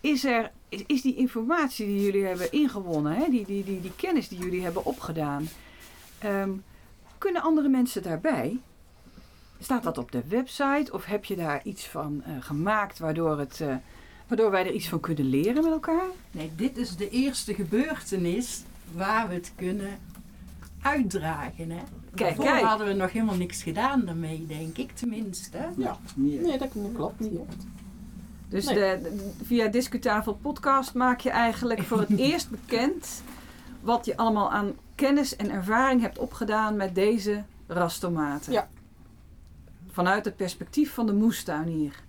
Is 0.00 0.24
er 0.24 0.50
is, 0.68 1.02
die 1.02 1.16
informatie 1.16 1.86
die 1.86 2.00
jullie 2.00 2.24
hebben 2.24 2.52
ingewonnen, 2.52 3.12
hè? 3.12 3.28
Die, 3.30 3.44
die, 3.44 3.64
die, 3.64 3.80
die 3.80 3.94
kennis 3.96 4.28
die 4.28 4.38
jullie 4.38 4.62
hebben 4.62 4.84
opgedaan, 4.84 5.48
ehm, 6.18 6.50
kunnen 7.18 7.42
andere 7.42 7.68
mensen 7.68 8.02
daarbij? 8.02 8.58
Staat 9.60 9.82
dat 9.82 9.98
op 9.98 10.12
de 10.12 10.22
website 10.28 10.92
of 10.92 11.04
heb 11.04 11.24
je 11.24 11.36
daar 11.36 11.60
iets 11.64 11.86
van 11.86 12.22
eh, 12.24 12.32
gemaakt 12.40 12.98
waardoor, 12.98 13.38
het, 13.38 13.60
eh, 13.60 13.74
waardoor 14.26 14.50
wij 14.50 14.66
er 14.66 14.72
iets 14.72 14.88
van 14.88 15.00
kunnen 15.00 15.24
leren 15.24 15.62
met 15.62 15.72
elkaar? 15.72 16.06
Nee, 16.30 16.52
dit 16.56 16.76
is 16.76 16.96
de 16.96 17.10
eerste 17.10 17.54
gebeurtenis 17.54 18.62
waar 18.94 19.28
we 19.28 19.34
het 19.34 19.52
kunnen 19.56 19.98
uitdragen. 20.82 21.70
Hè? 21.70 21.76
Kijk, 22.14 22.36
Daarvoor 22.36 22.44
kijk. 22.44 22.64
hadden 22.64 22.86
we 22.86 22.92
nog 22.92 23.12
helemaal 23.12 23.36
niks 23.36 23.62
gedaan 23.62 24.04
daarmee, 24.04 24.46
denk 24.46 24.76
ik 24.76 24.92
tenminste. 24.92 25.58
Ja, 25.76 25.98
niet 26.14 26.40
Nee, 26.42 26.58
dat 26.58 26.68
klopt 26.94 27.20
niet 27.20 27.38
echt. 27.48 27.66
Dus 28.48 28.64
Nee. 28.66 28.74
de, 28.74 28.98
de- 29.02 29.30
via 29.44 29.66
Discutafel 29.68 30.34
podcast 30.34 30.94
maak 30.94 31.20
je 31.20 31.30
eigenlijk 31.30 31.82
voor 31.82 31.98
het 32.00 32.18
eerst 32.28 32.50
bekend 32.50 33.22
wat 33.80 34.04
je 34.04 34.16
allemaal 34.16 34.50
aan 34.50 34.72
kennis 34.98 35.36
en 35.36 35.50
ervaring 35.50 36.00
hebt 36.00 36.18
opgedaan 36.18 36.76
met 36.76 36.94
deze 36.94 37.44
rastomaten. 37.66 38.52
Ja. 38.52 38.68
Vanuit 39.90 40.24
het 40.24 40.36
perspectief 40.36 40.94
van 40.94 41.06
de 41.06 41.12
moestuin 41.12 41.68
hier. 41.68 42.02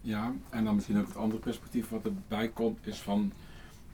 Ja, 0.00 0.32
en 0.50 0.64
dan 0.64 0.74
misschien 0.74 0.98
ook 0.98 1.06
het 1.06 1.16
andere 1.16 1.40
perspectief 1.40 1.88
wat 1.88 2.04
erbij 2.04 2.48
komt, 2.48 2.86
is 2.86 2.98
van, 2.98 3.32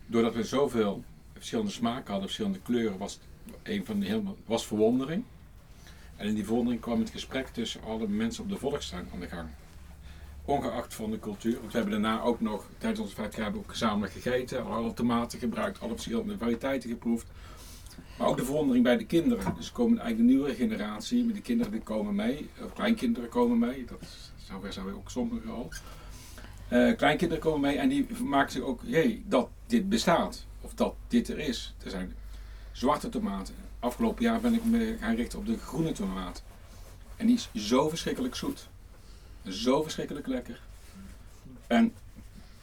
doordat 0.06 0.34
we 0.34 0.44
zoveel 0.44 1.04
verschillende 1.32 1.70
smaken 1.70 2.06
hadden, 2.06 2.22
verschillende 2.22 2.60
kleuren, 2.60 2.98
was 2.98 3.12
het 3.12 3.22
een 3.62 3.86
van 3.86 4.00
de 4.00 4.06
helemaal, 4.06 4.36
was 4.46 4.66
verwondering. 4.66 5.24
En 6.16 6.26
in 6.26 6.34
die 6.34 6.44
verwondering 6.44 6.82
kwam 6.82 6.98
het 6.98 7.10
gesprek 7.10 7.48
tussen 7.48 7.82
alle 7.82 8.08
mensen 8.08 8.42
op 8.42 8.50
de 8.50 8.58
volkstuin 8.58 9.08
aan 9.12 9.20
de 9.20 9.28
gang. 9.28 9.48
Ongeacht 10.44 10.94
van 10.94 11.10
de 11.10 11.18
cultuur, 11.18 11.60
want 11.60 11.72
we 11.72 11.78
hebben 11.78 12.02
daarna 12.02 12.22
ook 12.22 12.40
nog, 12.40 12.66
tijdens 12.78 13.00
onze 13.00 13.14
50 13.14 13.36
jaar 13.36 13.44
hebben 13.44 13.62
we 13.62 13.66
ook 13.66 13.74
gezamenlijk 13.74 14.12
gegeten, 14.12 14.66
alle 14.66 14.92
tomaten 14.92 15.38
gebruikt, 15.38 15.80
alle 15.80 15.92
verschillende 15.92 16.38
variëteiten 16.38 16.90
geproefd. 16.90 17.26
Maar 18.20 18.28
ook 18.28 18.36
de 18.36 18.44
verwondering 18.44 18.84
bij 18.84 18.96
de 18.96 19.04
kinderen. 19.06 19.54
Dus 19.56 19.72
komen 19.72 19.98
eigenlijk 19.98 20.28
de 20.28 20.34
nieuwe 20.36 20.54
generatie, 20.54 21.24
met 21.24 21.34
de 21.34 21.40
kinderen 21.40 21.72
die 21.72 21.80
komen 21.80 22.14
mee, 22.14 22.50
of 22.64 22.72
kleinkinderen 22.72 23.28
komen 23.28 23.58
mee, 23.58 23.84
dat 23.84 23.98
zover 24.36 24.72
zijn 24.72 24.86
we 24.86 24.92
ook 24.94 25.10
sommigen 25.10 25.50
al. 25.50 25.68
Eh, 26.68 26.96
kleinkinderen 26.96 27.42
komen 27.42 27.60
mee 27.60 27.76
en 27.76 27.88
die 27.88 28.06
maken 28.24 28.52
zich 28.52 28.62
ook, 28.62 28.80
jee, 28.84 29.22
dat 29.26 29.48
dit 29.66 29.88
bestaat. 29.88 30.46
Of 30.60 30.74
dat 30.74 30.94
dit 31.08 31.28
er 31.28 31.38
is. 31.38 31.74
Er 31.84 31.90
zijn 31.90 32.14
zwarte 32.72 33.08
tomaten. 33.08 33.54
Afgelopen 33.78 34.22
jaar 34.24 34.40
ben 34.40 34.54
ik 34.54 34.64
me 34.64 34.96
gaan 35.00 35.14
richten 35.14 35.38
op 35.38 35.46
de 35.46 35.58
groene 35.58 35.92
tomaat. 35.92 36.42
En 37.16 37.26
die 37.26 37.34
is 37.34 37.50
zo 37.68 37.88
verschrikkelijk 37.88 38.34
zoet. 38.34 38.68
Zo 39.48 39.82
verschrikkelijk 39.82 40.26
lekker. 40.26 40.60
En 41.66 41.92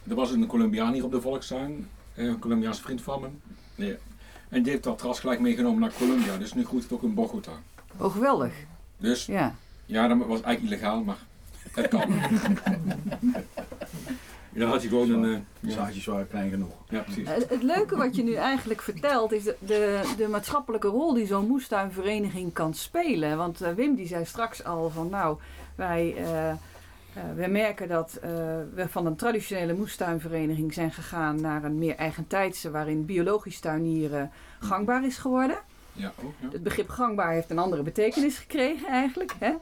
er 0.08 0.14
was 0.14 0.30
een 0.30 0.46
Colombiaan 0.46 0.92
hier 0.92 1.04
op 1.04 1.10
de 1.10 1.20
Volkstuin. 1.20 1.88
eh, 2.14 2.24
Een 2.24 2.38
Colombiaanse 2.38 2.82
vriend 2.82 3.02
van 3.02 3.20
me. 3.20 3.96
En 4.48 4.62
die 4.62 4.72
heeft 4.72 4.84
dat 4.84 5.02
ras 5.02 5.20
gelijk 5.20 5.40
meegenomen 5.40 5.80
naar 5.80 5.92
Colombia. 5.98 6.36
Dus 6.36 6.54
nu 6.54 6.64
groeit 6.64 6.82
het 6.82 6.92
ook 6.92 7.02
in 7.02 7.14
Bogota. 7.14 7.52
Oh, 7.96 8.12
geweldig. 8.12 8.52
Dus 8.96 9.26
Ja. 9.26 9.54
ja, 9.86 10.08
dat 10.08 10.18
was 10.26 10.40
eigenlijk 10.40 10.62
illegaal, 10.74 11.02
maar 11.04 11.18
het 11.72 11.88
kan. 11.88 12.12
Ja, 14.52 14.64
dan 14.64 14.68
had 14.72 14.82
je 14.82 14.88
gewoon 14.88 15.10
een... 15.10 15.34
eh, 15.34 15.40
ja, 15.60 15.70
zaadjes 15.70 16.04
waren 16.06 16.28
klein 16.28 16.50
genoeg. 16.50 16.70
ja, 16.88 17.00
precies. 17.00 17.28
Het, 17.28 17.48
het 17.48 17.62
leuke 17.62 17.96
wat 17.96 18.16
je 18.16 18.22
nu 18.22 18.34
eigenlijk 18.34 18.82
vertelt 18.82 19.32
is 19.32 19.42
de, 19.44 19.56
de, 19.60 20.02
de 20.16 20.28
maatschappelijke 20.28 20.88
rol 20.88 21.12
die 21.14 21.26
zo'n 21.26 21.46
moestuinvereniging 21.46 22.52
kan 22.52 22.74
spelen. 22.74 23.36
Want 23.36 23.60
eh, 23.60 23.72
Wim 23.72 23.94
die 23.94 24.06
zei 24.06 24.24
straks 24.24 24.64
al 24.64 24.90
van 24.90 25.08
nou, 25.10 25.36
wij, 25.74 26.14
eh, 26.16 26.52
eh, 27.18 27.34
wij 27.34 27.48
merken 27.48 27.88
dat 27.88 28.18
eh, 28.22 28.30
we 28.74 28.88
van 28.88 29.06
een 29.06 29.16
traditionele 29.16 29.74
moestuinvereniging 29.74 30.74
zijn 30.74 30.92
gegaan 30.92 31.40
naar 31.40 31.64
een 31.64 31.78
meer 31.78 31.96
eigentijdse 31.96 32.70
waarin 32.70 33.06
biologisch 33.06 33.60
tuinieren 33.60 34.30
gangbaar 34.60 35.04
is 35.04 35.18
geworden. 35.18 35.58
Ja, 35.92 36.12
ook, 36.24 36.32
ja. 36.40 36.48
Het 36.50 36.62
begrip 36.62 36.88
gangbaar 36.88 37.32
heeft 37.32 37.50
een 37.50 37.58
andere 37.58 37.82
betekenis 37.82 38.38
gekregen 38.38 38.88
eigenlijk. 38.88 39.34
Hè? 39.38 39.54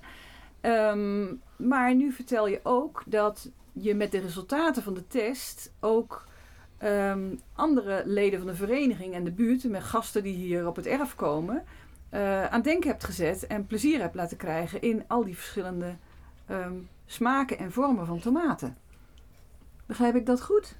Ehm, 0.60 1.34
maar 1.56 1.94
nu 1.94 2.12
vertel 2.12 2.48
je 2.48 2.60
ook 2.62 3.02
dat 3.06 3.50
je 3.72 3.94
met 3.94 4.10
de 4.10 4.18
resultaten 4.18 4.82
van 4.82 4.94
de 4.94 5.06
test 5.06 5.72
ook 5.80 6.24
ehm, 6.78 7.34
andere 7.52 8.02
leden 8.04 8.38
van 8.38 8.48
de 8.48 8.54
vereniging 8.54 9.14
en 9.14 9.24
de 9.24 9.30
buurt, 9.30 9.64
met 9.64 9.82
gasten 9.82 10.22
die 10.22 10.34
hier 10.34 10.66
op 10.66 10.76
het 10.76 10.86
erf 10.86 11.14
komen, 11.14 11.64
eh, 12.08 12.46
aan 12.46 12.62
denken 12.62 12.90
hebt 12.90 13.04
gezet 13.04 13.46
en 13.46 13.66
plezier 13.66 14.00
hebt 14.00 14.14
laten 14.14 14.36
krijgen 14.36 14.82
in 14.82 15.04
al 15.06 15.24
die 15.24 15.36
verschillende 15.36 15.96
ehm, 16.46 16.74
smaken 17.06 17.58
en 17.58 17.72
vormen 17.72 18.06
van 18.06 18.18
tomaten. 18.20 18.76
Begrijp 19.86 20.14
ik 20.14 20.26
dat 20.26 20.42
goed? 20.42 20.74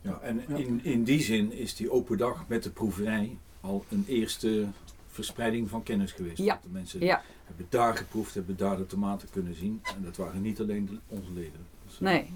Ja, 0.00 0.18
en 0.22 0.48
in, 0.48 0.84
in 0.84 1.04
die 1.04 1.20
zin 1.20 1.52
is 1.52 1.76
die 1.76 1.90
open 1.90 2.18
dag 2.18 2.44
met 2.48 2.62
de 2.62 2.70
proeverij 2.70 3.36
al 3.60 3.84
een 3.88 4.04
eerste 4.08 4.66
verspreiding 5.08 5.68
van 5.68 5.82
kennis 5.82 6.12
geweest. 6.12 6.38
Ja. 6.38 6.54
Dat 6.54 6.62
de 6.62 6.68
mensen 6.68 7.00
Ja. 7.00 7.22
hebben 7.46 7.66
daar 7.68 7.96
geproefd, 7.96 8.34
hebben 8.34 8.56
daar 8.56 8.76
de 8.76 8.86
tomaten 8.86 9.30
kunnen 9.30 9.54
zien. 9.54 9.80
En 9.96 10.02
dat 10.04 10.16
waren 10.16 10.42
niet 10.42 10.60
alleen 10.60 10.86
de- 10.86 10.98
onze 11.16 11.32
leden. 11.32 11.66
Dus, 11.86 11.94
eh, 11.94 12.00
Nee. 12.00 12.30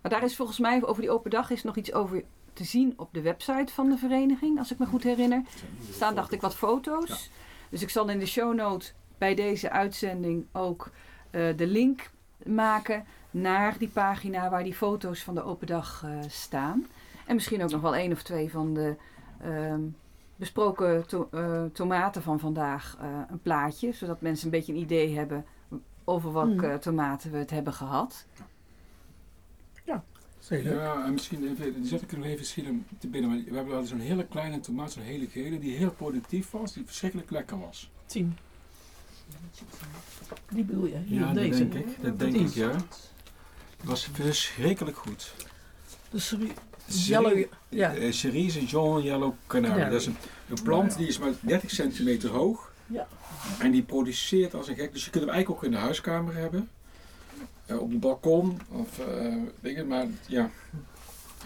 Maar 0.00 0.10
daar 0.12 0.24
is 0.24 0.36
volgens 0.36 0.58
mij 0.58 0.84
over 0.84 1.02
die 1.02 1.10
open 1.10 1.30
dag 1.30 1.50
is 1.50 1.62
nog 1.62 1.76
iets 1.76 1.92
over 1.92 2.22
te 2.52 2.64
zien 2.64 2.94
op 2.96 3.08
de 3.12 3.20
website 3.20 3.72
van 3.72 3.88
de 3.88 3.96
vereniging, 3.96 4.58
als 4.58 4.72
ik 4.72 4.78
me 4.78 4.86
goed 4.86 5.02
herinner. 5.02 5.38
Er 5.88 5.94
staan, 5.94 6.14
dacht 6.14 6.32
ik, 6.32 6.40
wat 6.40 6.54
foto's. 6.56 7.30
Dus 7.68 7.82
ik 7.82 7.90
zal 7.90 8.08
in 8.08 8.18
de 8.18 8.26
show 8.26 8.54
note 8.54 8.92
bij 9.24 9.34
deze 9.34 9.70
uitzending 9.70 10.46
ook 10.52 10.90
eh, 11.30 11.56
de 11.56 11.66
link 11.66 12.10
maken 12.46 13.04
naar 13.30 13.78
die 13.78 13.88
pagina 13.88 14.50
waar 14.50 14.64
die 14.64 14.74
foto's 14.74 15.22
van 15.22 15.34
de 15.34 15.42
open 15.42 15.66
dag 15.66 16.02
eh, 16.04 16.18
staan. 16.28 16.86
En 17.26 17.34
misschien 17.34 17.62
ook 17.62 17.70
nog 17.70 17.80
wel 17.80 17.94
één 17.94 18.12
of 18.12 18.22
twee 18.22 18.50
van 18.50 18.74
de 18.74 18.96
ehm, 19.42 19.80
besproken 20.36 21.06
to- 21.06 21.28
eh, 21.32 21.64
tomaten 21.72 22.22
van 22.22 22.38
vandaag 22.40 22.96
eh, 23.00 23.06
een 23.30 23.40
plaatje, 23.42 23.92
zodat 23.92 24.20
mensen 24.20 24.44
een 24.44 24.50
beetje 24.50 24.72
een 24.72 24.78
idee 24.78 25.16
hebben 25.16 25.44
over 26.04 26.32
welke 26.32 26.66
Hmm. 26.66 26.80
tomaten 26.80 27.30
we 27.30 27.38
het 27.38 27.50
hebben 27.50 27.72
gehad. 27.72 28.26
Zeker. 30.38 30.74
Ja, 30.74 31.04
en 31.04 31.12
misschien 31.12 31.48
even, 31.50 31.74
die 31.74 31.86
zet 31.86 32.02
ik 32.02 32.12
er 32.12 32.18
nog 32.18 32.26
even 32.26 32.46
schieten 32.46 32.86
te 32.98 33.08
binnen. 33.08 33.30
Maar 33.30 33.38
we 33.44 33.54
hebben 33.54 33.74
wel 33.74 33.84
zo'n 33.84 33.98
hele 33.98 34.26
kleine 34.26 34.60
tomaat, 34.60 34.92
zo'n 34.92 35.02
hele 35.02 35.26
gele, 35.26 35.58
die 35.58 35.76
heel 35.76 35.90
productief 35.90 36.50
was, 36.50 36.72
die 36.72 36.84
verschrikkelijk 36.84 37.30
lekker 37.30 37.58
was. 37.60 37.90
Tien. 38.06 38.36
Die 40.50 40.64
bedoel 40.64 40.86
je? 40.86 40.96
Hier, 41.06 41.20
Ja, 41.20 41.26
dat 41.26 41.34
deze. 41.34 41.68
denk 41.68 41.74
ik. 41.86 42.02
Dat 42.02 42.18
denk 42.18 42.34
ik, 42.36 42.48
ja. 42.54 42.70
Was 43.84 44.08
verschrikkelijk 44.12 44.96
goed. 44.96 45.34
De 46.10 46.50
Yellow. 46.86 47.44
Ja. 47.68 47.94
eh, 47.94 48.12
Cerise 48.12 48.64
Jean 48.64 49.02
Yellow 49.02 49.34
Canary. 49.46 49.90
Dat 49.90 50.00
is 50.00 50.06
een, 50.06 50.16
een 50.48 50.62
plant 50.62 50.96
die 50.96 51.06
is 51.06 51.18
maar 51.18 51.32
30 51.40 51.70
centimeter 51.70 52.30
hoog. 52.30 52.72
Ja. 52.86 53.06
En 53.58 53.70
die 53.70 53.82
produceert 53.82 54.54
als 54.54 54.68
een 54.68 54.74
gek. 54.76 54.92
Dus 54.92 55.04
je 55.04 55.10
kunt 55.10 55.24
hem 55.24 55.32
eigenlijk 55.32 55.62
ook 55.64 55.70
in 55.70 55.76
de 55.76 55.82
huiskamer 55.82 56.34
hebben. 56.34 56.68
Eh, 57.66 57.80
op 57.80 57.90
het 57.90 58.00
balkon. 58.00 58.60
Of 58.68 58.98
eh 58.98 59.36
dingen. 59.60 59.86
Maar 59.86 60.06
ja. 60.26 60.50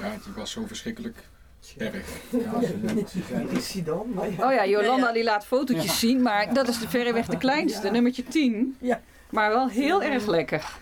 Ja, 0.01 0.11
die 0.25 0.33
was 0.37 0.51
zo 0.51 0.67
verschrikkelijk. 0.67 1.28
Ja, 1.77 1.91
dan? 3.85 4.13
Maar 4.15 4.31
ja. 4.31 4.47
Oh 4.47 4.53
ja, 4.53 4.67
Jolanda 4.67 5.13
die 5.13 5.25
laat 5.25 5.47
fotootjes 5.47 5.99
zien, 5.99 6.23
maar 6.23 6.55
dat 6.55 6.69
is 6.69 6.79
de 6.79 6.89
verreweg 6.89 7.27
de 7.27 7.39
kleinste, 7.39 7.91
nummertje 7.91 8.23
10. 8.23 8.77
Ja. 8.81 9.01
Maar 9.31 9.51
wel 9.51 9.69
heel 9.69 10.03
erg 10.03 10.27
lekker. 10.27 10.79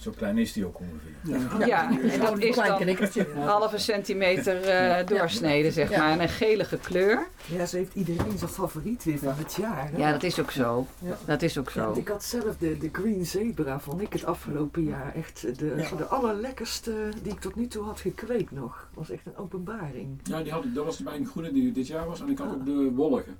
Zo 0.00 0.10
klein 0.16 0.38
is 0.38 0.52
die 0.52 0.66
ook 0.66 0.78
ongeveer. 0.80 1.66
Ja, 1.66 1.90
en 1.90 1.98
dat 2.20 2.38
is 2.38 2.54
klein 2.54 2.96
dan 3.34 3.42
halve 3.46 3.78
centimeter 3.78 4.62
eh, 4.62 5.06
doorsneden, 5.06 5.72
zeg 5.72 5.90
Ja. 5.90 5.98
maar. 5.98 6.10
En 6.12 6.20
een 6.20 6.28
gelige 6.28 6.76
kleur. 6.78 7.26
Ja, 7.46 7.66
ze 7.66 7.76
heeft 7.76 7.94
iedereen 7.94 8.38
zijn 8.38 8.50
favoriet 8.50 9.04
weer 9.04 9.18
van 9.18 9.34
het 9.36 9.54
jaar. 9.54 9.90
hè? 9.90 9.96
Ja, 9.96 10.12
dat 10.12 10.22
is 10.22 10.40
ook 10.40 10.50
zo. 10.50 10.86
Ja. 10.98 11.18
Dat 11.24 11.42
is 11.42 11.58
ook 11.58 11.66
Ja, 11.66 11.72
zo. 11.72 11.84
want 11.84 11.96
ik 11.96 12.08
had 12.08 12.24
zelf 12.24 12.56
de, 12.56 12.78
de 12.78 12.88
Green 12.92 13.26
Zebra, 13.26 13.80
vond 13.80 14.00
ik 14.00 14.12
het 14.12 14.24
afgelopen 14.24 14.84
jaar 14.84 15.14
echt 15.14 15.58
de, 15.58 15.74
Ja. 15.90 15.96
de 15.96 16.04
allerlekkerste 16.04 16.94
die 17.22 17.32
ik 17.32 17.40
tot 17.40 17.54
nu 17.56 17.66
toe 17.66 17.84
had 17.84 18.00
gekweekt 18.00 18.50
nog. 18.50 18.88
was 18.94 19.10
echt 19.10 19.26
een 19.26 19.36
openbaring. 19.36 20.20
Ja, 20.22 20.42
die 20.42 20.52
had, 20.52 20.64
ik- 20.64 20.74
dat 20.74 20.84
was 20.84 20.98
bij 20.98 21.16
een 21.16 21.26
groene 21.26 21.52
die 21.52 21.72
dit 21.72 21.86
jaar 21.86 22.06
was. 22.06 22.20
En 22.20 22.28
ik 22.28 22.38
had 22.38 22.48
ook 22.54 22.64
de 22.66 22.90
wollige. 22.94 23.30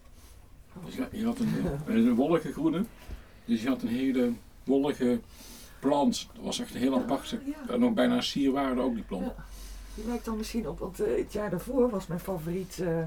Dus 0.84 0.94
ja, 0.94 1.08
je 1.12 1.24
had 1.24 1.38
een, 1.38 1.54
een 1.86 2.14
wollige 2.14 2.52
groene. 2.52 2.84
Dus 3.44 3.62
je 3.62 3.68
had 3.68 3.82
een 3.82 3.88
hele 3.88 4.32
wollige 4.64 5.20
plant. 5.80 6.28
Dat 6.34 6.44
was 6.44 6.60
echt 6.60 6.74
een 6.74 6.80
heel 6.80 6.94
apart. 6.94 7.30
Ja. 7.44 7.72
En 7.74 7.80
nog 7.80 7.92
bijna 7.92 8.16
een 8.16 8.22
sierwaarde 8.22 8.80
ook 8.80 8.94
die 8.94 9.02
plant. 9.04 9.24
Ja. 9.26 9.34
Die 9.94 10.06
lijkt 10.06 10.24
dan 10.24 10.36
misschien 10.36 10.68
op, 10.68 10.78
want 10.78 11.00
eh, 11.00 11.16
het 11.18 11.32
jaar 11.32 11.50
daarvoor 11.50 11.90
was 11.90 12.06
mijn 12.06 12.20
favoriet, 12.20 12.78
eh, 12.80 12.98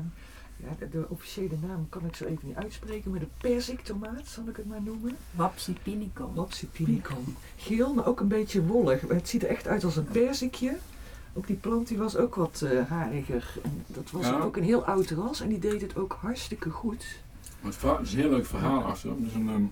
ja, 0.58 0.70
de, 0.80 0.90
de 0.90 1.06
officiële 1.10 1.56
naam 1.68 1.90
kan 1.90 2.06
ik 2.06 2.16
zo 2.16 2.26
even 2.26 2.48
niet 2.48 2.56
uitspreken, 2.56 3.12
maar 3.12 3.20
de 3.20 3.28
perziktomaat 3.38 4.28
zal 4.28 4.44
ik 4.48 4.56
het 4.58 4.66
maar 4.68 4.82
noemen. 4.82 5.16
Wapsie 5.32 5.76
pinico. 5.84 6.32
Lopsy 6.36 6.66
pinicum. 6.66 7.36
Geel, 7.58 7.94
maar 7.94 8.06
ook 8.08 8.20
een 8.20 8.28
beetje 8.28 8.64
wollig. 8.66 9.02
Het 9.08 9.30
ziet 9.30 9.44
er 9.44 9.50
echt 9.50 9.68
uit 9.68 9.84
als 9.84 9.96
een 9.96 10.06
perzikje. 10.06 10.78
Ook 11.34 11.48
die 11.48 11.56
plant 11.56 11.88
die 11.88 11.98
was 11.98 12.16
ook 12.16 12.36
wat 12.36 12.62
eh, 12.62 12.90
hariger. 12.90 13.54
En 13.64 13.84
dat 13.88 14.12
was 14.12 14.26
Ja. 14.26 14.40
ook 14.40 14.58
een 14.58 14.64
heel 14.64 14.86
oud 14.86 15.10
ras 15.10 15.42
en 15.42 15.50
die 15.50 15.60
deed 15.60 15.82
het 15.82 15.96
ook 15.96 16.18
hartstikke 16.22 16.70
goed. 16.70 17.06
Het 17.62 17.76
is 18.04 18.14
een 18.14 18.20
heel 18.20 18.30
leuk 18.30 18.46
verhaal 18.46 18.84
achter. 18.84 19.10
Dus 19.18 19.34
een, 19.34 19.50
ehm, 19.50 19.64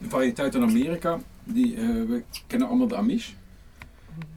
een 0.00 0.10
variëteit 0.10 0.54
in 0.54 0.62
Amerika. 0.62 1.18
Die, 1.46 1.76
eh, 1.76 1.86
we 1.86 2.22
kennen 2.46 2.68
allemaal 2.68 2.88
de 2.88 2.96
Amish. 2.96 3.32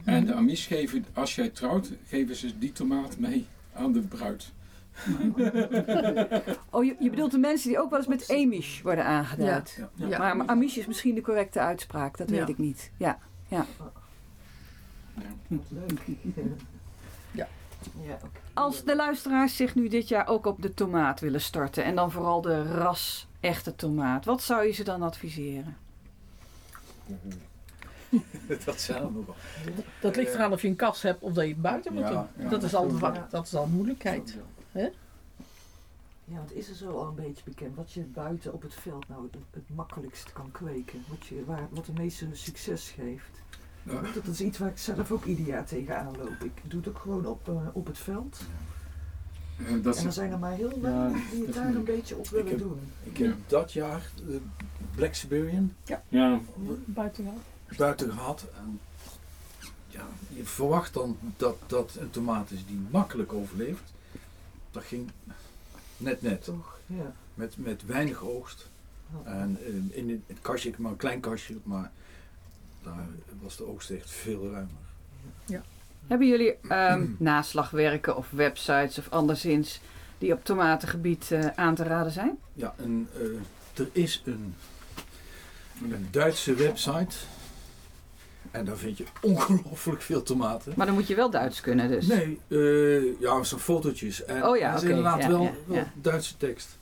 En 0.04 0.26
de 0.26 0.34
Amish 0.34 0.66
geven, 0.66 1.04
als 1.12 1.34
jij 1.34 1.48
trouwt, 1.48 1.92
geven 2.06 2.36
ze 2.36 2.58
die 2.58 2.72
tomaat 2.72 3.18
mee 3.18 3.46
aan 3.74 3.92
de 3.92 4.00
bruid. 4.00 4.52
Oh, 6.70 6.84
je, 6.84 6.96
je 6.98 7.10
bedoelt 7.10 7.30
de 7.30 7.38
mensen 7.38 7.68
die 7.68 7.78
ook 7.80 7.90
wel 7.90 7.98
eens 7.98 8.08
met 8.08 8.30
Amish 8.30 8.80
worden 8.82 9.04
aangeduid. 9.04 9.74
Ja. 9.94 10.06
Ja. 10.08 10.18
Maar, 10.18 10.36
maar 10.36 10.46
Amish 10.46 10.76
is 10.76 10.86
misschien 10.86 11.14
de 11.14 11.20
correcte 11.20 11.60
uitspraak, 11.60 12.16
dat 12.16 12.30
Ja. 12.30 12.36
weet 12.36 12.48
ik 12.48 12.58
niet. 12.58 12.90
Ja. 12.96 13.18
Ja. 13.48 13.66
Leuk. 15.48 16.00
Ja. 17.32 17.48
Ja. 18.06 18.18
Als 18.54 18.84
de 18.84 18.96
luisteraars 18.96 19.56
zich 19.56 19.74
nu 19.74 19.88
dit 19.88 20.08
jaar 20.08 20.28
ook 20.28 20.46
op 20.46 20.62
de 20.62 20.74
tomaat 20.74 21.20
willen 21.20 21.40
starten 21.40 21.84
en 21.84 21.94
dan 21.94 22.10
vooral 22.10 22.40
de 22.40 22.62
ras 22.62 23.28
echte 23.40 23.74
tomaat, 23.76 24.24
wat 24.24 24.42
zou 24.42 24.66
je 24.66 24.72
ze 24.72 24.84
dan 24.84 25.02
adviseren? 25.02 25.76
dat 28.64 28.80
zijn 28.80 29.02
er 29.02 29.12
nogal. 29.12 29.34
Dat 30.00 30.16
ligt 30.16 30.34
eraan 30.34 30.52
of 30.52 30.62
je 30.62 30.68
een 30.68 30.76
kast 30.76 31.02
hebt 31.02 31.22
of 31.22 31.32
dat 31.32 31.44
je 31.44 31.50
het 31.52 31.62
buiten 31.62 31.92
moet 31.92 32.02
Ja, 32.02 32.10
doen. 32.10 32.44
ja. 32.44 32.48
dat, 32.50 32.62
is 32.62 32.74
al 32.74 32.88
Ja. 32.98 33.26
dat 33.30 33.46
is 33.46 33.54
al 33.54 33.64
een 33.64 33.70
moeilijkheid. 33.70 34.36
Ja, 36.24 36.36
want 36.36 36.52
is 36.54 36.68
er 36.68 36.74
zo 36.74 36.90
al 36.98 37.06
een 37.06 37.14
beetje 37.14 37.44
bekend 37.44 37.76
wat 37.76 37.92
je 37.92 38.00
buiten 38.00 38.52
op 38.52 38.62
het 38.62 38.74
veld 38.74 39.08
nou 39.08 39.22
het, 39.22 39.36
het 39.50 39.68
makkelijkst 39.74 40.32
kan 40.32 40.50
kweken? 40.50 41.04
Wat, 41.08 41.26
je, 41.26 41.44
waar, 41.44 41.66
wat 41.70 41.86
de 41.86 41.92
meeste 41.92 42.26
succes 42.32 42.90
geeft? 42.90 43.42
Ja. 43.82 44.00
Dat 44.14 44.26
is 44.26 44.40
iets 44.40 44.58
waar 44.58 44.68
ik 44.68 44.78
zelf 44.78 45.10
ook 45.10 45.24
ieder 45.24 45.46
jaar 45.46 45.64
tegenaan 45.64 46.16
loop. 46.16 46.42
Ik 46.44 46.52
doe 46.62 46.80
het 46.80 46.88
ook 46.88 46.98
gewoon 46.98 47.26
op, 47.26 47.48
eh, 47.48 47.54
op 47.72 47.86
het 47.86 47.98
veld. 47.98 48.40
Eh, 49.66 49.82
dat 49.82 49.96
En 49.98 50.06
er 50.06 50.12
zijn 50.12 50.32
er 50.32 50.38
maar 50.38 50.52
heel 50.56 50.70
Ja, 50.74 50.80
weinig 50.80 51.30
die 51.30 51.44
het 51.44 51.54
daar 51.54 51.74
een 51.74 51.84
beetje 51.84 52.16
op 52.16 52.28
willen 52.28 52.48
heb- 52.48 52.58
doen. 52.58 52.80
Ik 53.02 53.16
heb 53.16 53.26
Ja. 53.28 53.34
dat 53.46 53.72
jaar 53.72 54.10
de 54.26 54.40
Black 54.94 55.14
Siberian 55.14 55.72
ja, 55.84 56.40
Buiten 56.84 57.24
wel. 57.24 57.38
buiten 57.76 58.12
gehad. 58.12 58.46
En 58.56 58.80
ja, 59.86 60.06
je 60.28 60.44
verwacht 60.44 60.94
dan 60.94 61.16
dat 61.36 61.56
dat 61.66 61.96
een 62.00 62.10
tomaat 62.10 62.50
is 62.50 62.66
die 62.66 62.78
makkelijk 62.90 63.32
overleeft. 63.32 63.82
Dat 64.70 64.84
ging 64.84 65.10
net 65.96 66.22
net. 66.22 66.44
Toch? 66.44 66.78
Ja. 66.86 67.12
Met, 67.34 67.56
met 67.56 67.86
weinig 67.86 68.22
oogst. 68.22 68.68
En 69.24 69.58
eh, 69.66 69.96
in 69.98 70.10
het, 70.10 70.20
het 70.26 70.38
kastje, 70.40 70.68
ik 70.68 70.74
heb 70.74 70.82
maar 70.82 70.92
een 70.92 70.98
klein 70.98 71.20
kastje, 71.20 71.56
maar 71.62 71.90
daar 72.82 73.06
was 73.42 73.56
de 73.56 73.66
oogst 73.66 73.90
echt 73.90 74.10
veel 74.10 74.42
ruimer. 74.42 74.88
Hebben 76.06 76.28
jullie 76.28 76.54
ehm, 76.68 77.06
naslagwerken 77.18 78.16
of 78.16 78.30
websites 78.30 78.98
of 78.98 79.10
anderszins 79.10 79.80
die 80.18 80.32
op 80.32 80.44
tomatengebied 80.44 81.30
eh, 81.30 81.46
aan 81.54 81.74
te 81.74 81.82
raden 81.82 82.12
zijn? 82.12 82.38
Ja, 82.52 82.74
en 82.76 83.08
eh, 83.14 83.80
er 83.82 83.88
is 83.92 84.22
een, 84.24 84.54
een 85.82 86.08
Duitse 86.10 86.54
website. 86.54 87.16
En 88.50 88.64
daar 88.64 88.76
vind 88.76 88.98
je 88.98 89.04
ongelooflijk 89.20 90.02
veel 90.02 90.22
tomaten. 90.22 90.72
Maar 90.76 90.86
dan 90.86 90.94
moet 90.94 91.06
je 91.06 91.14
wel 91.14 91.30
Duits 91.30 91.60
kunnen 91.60 91.88
dus. 91.88 92.06
Nee, 92.06 92.40
eh, 92.48 93.20
ja, 93.20 93.42
zo'n 93.42 93.58
fotootjes. 93.58 94.24
En 94.24 94.46
Oh 94.46 94.56
ja, 94.56 94.74
er 94.74 94.88
inderdaad 94.88 95.22
ja, 95.22 95.28
wel, 95.28 95.42
ja, 95.42 95.52
wel. 95.66 95.84
Duitse 95.94 96.36
tekst. 96.36 96.78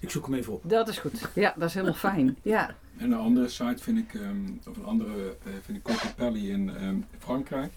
Ik 0.00 0.10
zoek 0.10 0.26
hem 0.26 0.34
even 0.34 0.52
op. 0.52 0.62
Dat 0.64 0.88
is 0.88 0.98
goed. 0.98 1.28
Ja, 1.34 1.54
dat 1.56 1.68
is 1.68 1.74
helemaal 1.74 1.94
fijn. 1.94 2.36
Ja. 2.42 2.74
En 3.00 3.12
een 3.12 3.18
andere 3.18 3.48
site 3.48 3.82
vind 3.82 3.98
ik, 3.98 4.14
ehm, 4.14 4.36
of 4.68 4.76
een 4.76 4.84
andere 4.84 5.36
eh, 5.44 5.52
vind 5.62 5.78
ik 5.78 5.82
Cocopelli 5.82 6.50
in 6.50 6.76
ehm, 6.76 6.96
Frankrijk. 7.18 7.72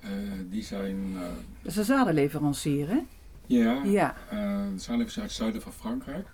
Eh, 0.00 0.10
die 0.50 0.62
zijn, 0.62 1.12
eh, 1.14 1.20
Dat 1.62 1.70
is 1.72 1.76
een 1.76 1.84
zadenleverancier, 1.84 2.88
hè? 2.88 2.98
ja, 3.46 3.82
Ja. 3.84 4.16
even 4.30 4.98
uit 4.98 5.14
het 5.14 5.32
zuiden 5.32 5.62
van 5.62 5.72
Frankrijk. 5.72 6.26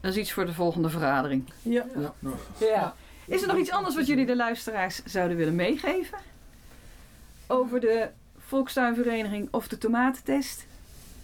Dat 0.00 0.10
is 0.12 0.16
iets 0.18 0.32
voor 0.32 0.46
de 0.46 0.54
volgende 0.54 0.88
vergadering. 0.90 1.44
Ja. 1.62 1.86
Ja, 1.98 2.14
Ja. 2.60 2.94
Is 3.26 3.42
er 3.42 3.48
nog 3.48 3.56
iets 3.56 3.70
anders 3.70 3.94
wat 3.94 4.06
jullie 4.06 4.26
de 4.26 4.36
luisteraars 4.36 5.04
zouden 5.04 5.36
willen 5.36 5.54
meegeven? 5.54 6.18
Over 7.46 7.80
de 7.80 8.08
Volkstuinvereniging 8.38 9.48
of 9.50 9.68
de 9.68 9.78
tomatentest? 9.78 10.66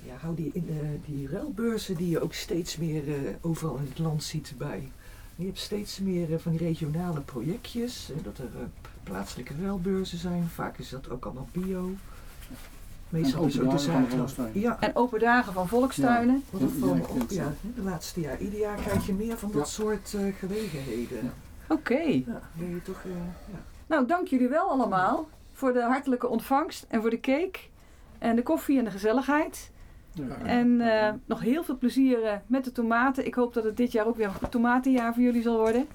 Ja, 0.07 0.17
hou 0.21 0.35
die, 0.35 0.51
in, 0.53 0.67
eh, 0.69 0.89
die 1.05 1.29
ruilbeurzen 1.29 1.97
die 1.97 2.09
je 2.09 2.21
ook 2.21 2.35
steeds 2.35 2.77
meer 2.77 3.09
eh, 3.09 3.15
overal 3.41 3.77
in 3.77 3.87
het 3.89 3.99
land 3.99 4.25
ziet 4.25 4.53
bij. 4.59 4.89
Je 5.37 5.47
hebt 5.47 5.59
steeds 5.59 5.99
meer 5.99 6.33
eh, 6.33 6.39
van 6.39 6.53
die 6.53 6.61
regionale 6.61 7.21
projectjes, 7.21 8.11
dat 8.23 8.39
er 8.39 8.45
eh, 8.45 8.67
plaatselijke 9.03 9.53
ruilbeurzen 9.63 10.19
zijn. 10.19 10.49
Vaak 10.49 10.79
is 10.79 10.89
dat 10.89 11.11
ook 11.11 11.25
allemaal 11.25 11.49
bio. 11.53 11.91
Meestal 13.09 13.45
is 13.45 13.61
ook 13.61 13.71
de. 13.71 13.79
Volkstuin. 14.09 14.51
Ja, 14.53 14.81
En 14.81 14.97
open 14.97 15.21
dagen 15.21 15.53
van 15.53 15.69
volkstuinen? 15.69 16.43
Ja, 16.51 16.59
vallen 16.59 16.97
ja, 16.97 17.03
op, 17.03 17.09
klopt, 17.09 17.35
ja, 17.35 17.43
ja. 17.43 17.53
de 17.75 17.83
laatste 17.83 18.21
jaar. 18.21 18.41
Ieder 18.41 18.59
jaar 18.59 18.77
krijg 18.77 19.07
je 19.07 19.13
meer 19.13 19.39
van 19.39 19.53
dat 19.53 19.69
soort 19.69 20.15
eh, 20.15 20.35
gelegenheden. 20.39 21.23
Ja. 21.23 21.31
Oké. 21.75 22.01
Ja, 22.03 22.41
wil 22.53 22.69
je 22.69 22.83
toch, 22.83 23.03
ja. 23.05 23.59
Nou, 23.87 24.07
dank 24.07 24.29
jullie 24.29 24.49
wel 24.49 24.69
allemaal 24.69 25.29
voor 25.53 25.73
de 25.73 25.83
hartelijke 25.83 26.29
ontvangst 26.29 26.85
en 26.89 27.01
voor 27.01 27.11
de 27.11 27.21
cake 27.21 27.59
en 28.19 28.37
de 28.37 28.43
koffie 28.43 28.79
en 28.79 28.85
de 28.85 28.91
gezelligheid. 28.91 29.71
Ja. 30.17 30.37
En 30.45 30.81
eh, 30.81 31.13
nog 31.27 31.41
heel 31.41 31.65
veel 31.65 31.79
plezier 31.79 32.23
eh, 32.25 32.37
met 32.47 32.65
de 32.65 32.73
tomaten. 32.73 33.27
Ik 33.27 33.35
hoop 33.35 33.55
dat 33.55 33.65
het 33.65 33.77
dit 33.77 33.93
jaar 33.93 34.07
ook 34.07 34.17
weer 34.17 34.31
een 34.41 34.49
tomatenjaar 34.49 35.15
voor 35.15 35.23
jullie 35.23 35.43
zal 35.43 35.57
worden. 35.57 35.87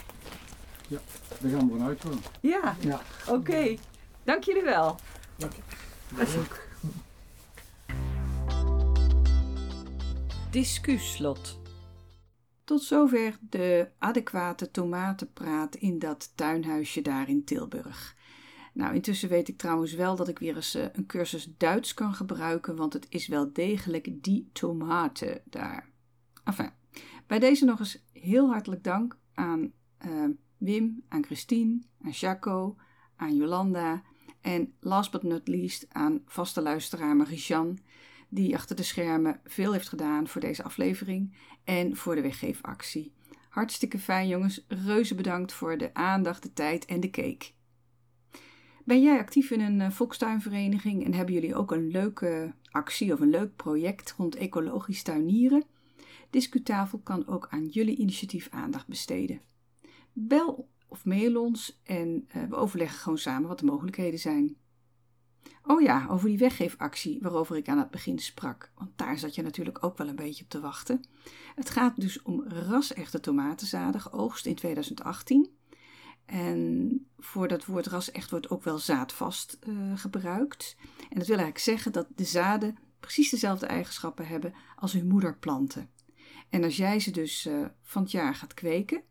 Daar 0.88 1.52
gaan 1.52 1.68
we 1.68 1.74
vanuit 1.78 2.04
hoor. 2.04 2.14
Ja, 2.42 2.76
Ja. 2.80 3.02
oké. 3.28 3.76
Dank 4.24 4.44
jullie 4.44 4.64
wel. 4.64 4.96
leuk. 5.38 6.68
Discuslot. 10.52 11.60
Tot 12.64 12.82
zover 12.84 13.38
de 13.50 13.88
adequate 13.98 14.72
tomatenpraat 14.72 15.76
in 15.76 16.00
dat 16.00 16.32
tuinhuisje 16.36 17.02
daar 17.02 17.30
in 17.30 17.44
Tilburg. 17.44 18.16
Nou, 18.74 18.96
intussen 18.96 19.30
weet 19.30 19.48
ik 19.48 19.58
trouwens 19.58 19.94
wel 19.94 20.16
dat 20.16 20.28
ik 20.28 20.40
weer 20.40 20.56
eens 20.56 20.76
eh, 20.76 20.86
een 20.94 21.06
cursus 21.06 21.54
Duits 21.58 21.94
kan 21.94 22.14
gebruiken, 22.14 22.76
want 22.76 22.94
het 22.94 23.06
is 23.10 23.28
wel 23.28 23.54
degelijk 23.54 24.24
die 24.24 24.50
tomaten 24.54 25.42
daar. 25.46 25.90
Enfin, 26.44 26.72
bij 27.28 27.40
deze 27.40 27.66
nog 27.66 27.80
eens 27.80 28.04
heel 28.14 28.50
hartelijk 28.50 28.84
dank 28.84 29.18
aan 29.34 29.72
eh, 29.98 30.26
Wim, 30.58 31.04
aan 31.08 31.26
Christine, 31.26 31.82
aan 32.02 32.12
Jaco, 32.12 32.76
aan 33.16 33.36
Jolanda 33.36 34.04
en 34.42 34.74
last 34.80 35.12
but 35.12 35.24
not 35.24 35.48
least 35.48 35.86
aan 35.90 36.22
vaste 36.26 36.62
luisteraar 36.62 37.16
Marie-Jeanne, 37.16 37.74
die 38.30 38.56
achter 38.56 38.76
de 38.76 38.84
schermen 38.84 39.40
veel 39.44 39.72
heeft 39.72 39.90
gedaan 39.90 40.28
voor 40.28 40.42
deze 40.42 40.64
aflevering 40.64 41.36
en 41.64 41.96
voor 41.96 42.16
de 42.16 42.22
weggeefactie. 42.22 43.14
Hartstikke 43.50 44.00
fijn 44.00 44.28
jongens, 44.28 44.66
reuze 44.68 45.16
bedankt 45.16 45.54
voor 45.54 45.78
de 45.78 45.94
aandacht, 45.94 46.44
de 46.44 46.54
tijd 46.54 46.86
en 46.86 47.00
de 47.00 47.10
cake. 47.10 47.52
Ben 48.86 49.02
jij 49.02 49.20
actief 49.20 49.52
in 49.52 49.60
een 49.60 49.82
eh, 49.82 49.92
volkstuinvereniging 49.92 51.06
en 51.06 51.14
hebben 51.14 51.34
jullie 51.34 51.56
ook 51.56 51.72
een 51.72 51.88
leuke 51.88 52.54
actie 52.70 53.14
of 53.14 53.20
een 53.20 53.30
leuk 53.30 53.56
project 53.56 54.14
rond 54.18 54.36
ecologisch 54.36 55.04
tuinieren? 55.04 55.64
Discutafel 56.30 57.00
kan 57.00 57.28
ook 57.28 57.48
aan 57.50 57.66
jullie 57.66 57.98
initiatief 57.98 58.48
aandacht 58.50 58.88
besteden. 58.88 59.42
Bel 60.14 60.70
of 60.88 61.06
mail 61.06 61.42
ons 61.42 61.80
en 61.84 62.28
uh, 62.36 62.44
we 62.44 62.56
overleggen 62.56 63.00
gewoon 63.00 63.18
samen 63.18 63.48
wat 63.48 63.60
de 63.60 63.66
mogelijkheden 63.66 64.20
zijn. 64.20 64.56
Oh 65.64 65.82
ja, 65.82 66.08
over 66.10 66.28
die 66.28 66.38
weggeefactie 66.38 67.20
waarover 67.22 67.58
ik 67.58 67.70
aan 67.70 67.78
het 67.78 67.90
begin 67.90 68.20
sprak, 68.20 68.72
want 68.76 68.98
daar 68.98 69.18
zat 69.18 69.36
je 69.36 69.42
natuurlijk 69.42 69.84
ook 69.84 69.98
wel 69.98 70.08
een 70.08 70.16
beetje 70.16 70.44
op 70.44 70.50
te 70.50 70.60
wachten. 70.60 71.02
Het 71.56 71.70
gaat 71.70 72.02
dus 72.02 72.22
om 72.22 72.44
rasechte 72.48 73.20
tomatenzaden 73.20 74.02
geoogst 74.02 74.46
in 74.46 74.56
2018. 74.56 75.50
En 76.32 77.06
voor 77.18 77.48
dat 77.48 77.66
woord 77.66 77.86
rasecht 77.86 78.30
wordt 78.30 78.50
ook 78.50 78.64
wel 78.64 78.78
zaadvast 78.78 79.60
uh, 79.68 79.98
gebruikt. 79.98 80.76
En 81.10 81.18
dat 81.18 81.28
wil 81.28 81.38
eigenlijk 81.38 81.58
zeggen 81.58 81.92
dat 81.92 82.08
de 82.16 82.24
zaden 82.24 82.78
precies 83.00 83.30
dezelfde 83.30 83.66
eigenschappen 83.66 84.28
hebben 84.28 84.54
als 84.76 84.94
hun 84.94 85.08
moederplanten. 85.08 85.90
En 86.50 86.64
als 86.64 86.78
jij 86.78 87.00
ze 87.00 87.12
dus 87.12 87.46
uh, 87.46 87.66
van 87.82 88.02
het 88.02 88.12
jaar 88.12 88.36
gaat 88.36 88.54
kweken, 88.54 89.02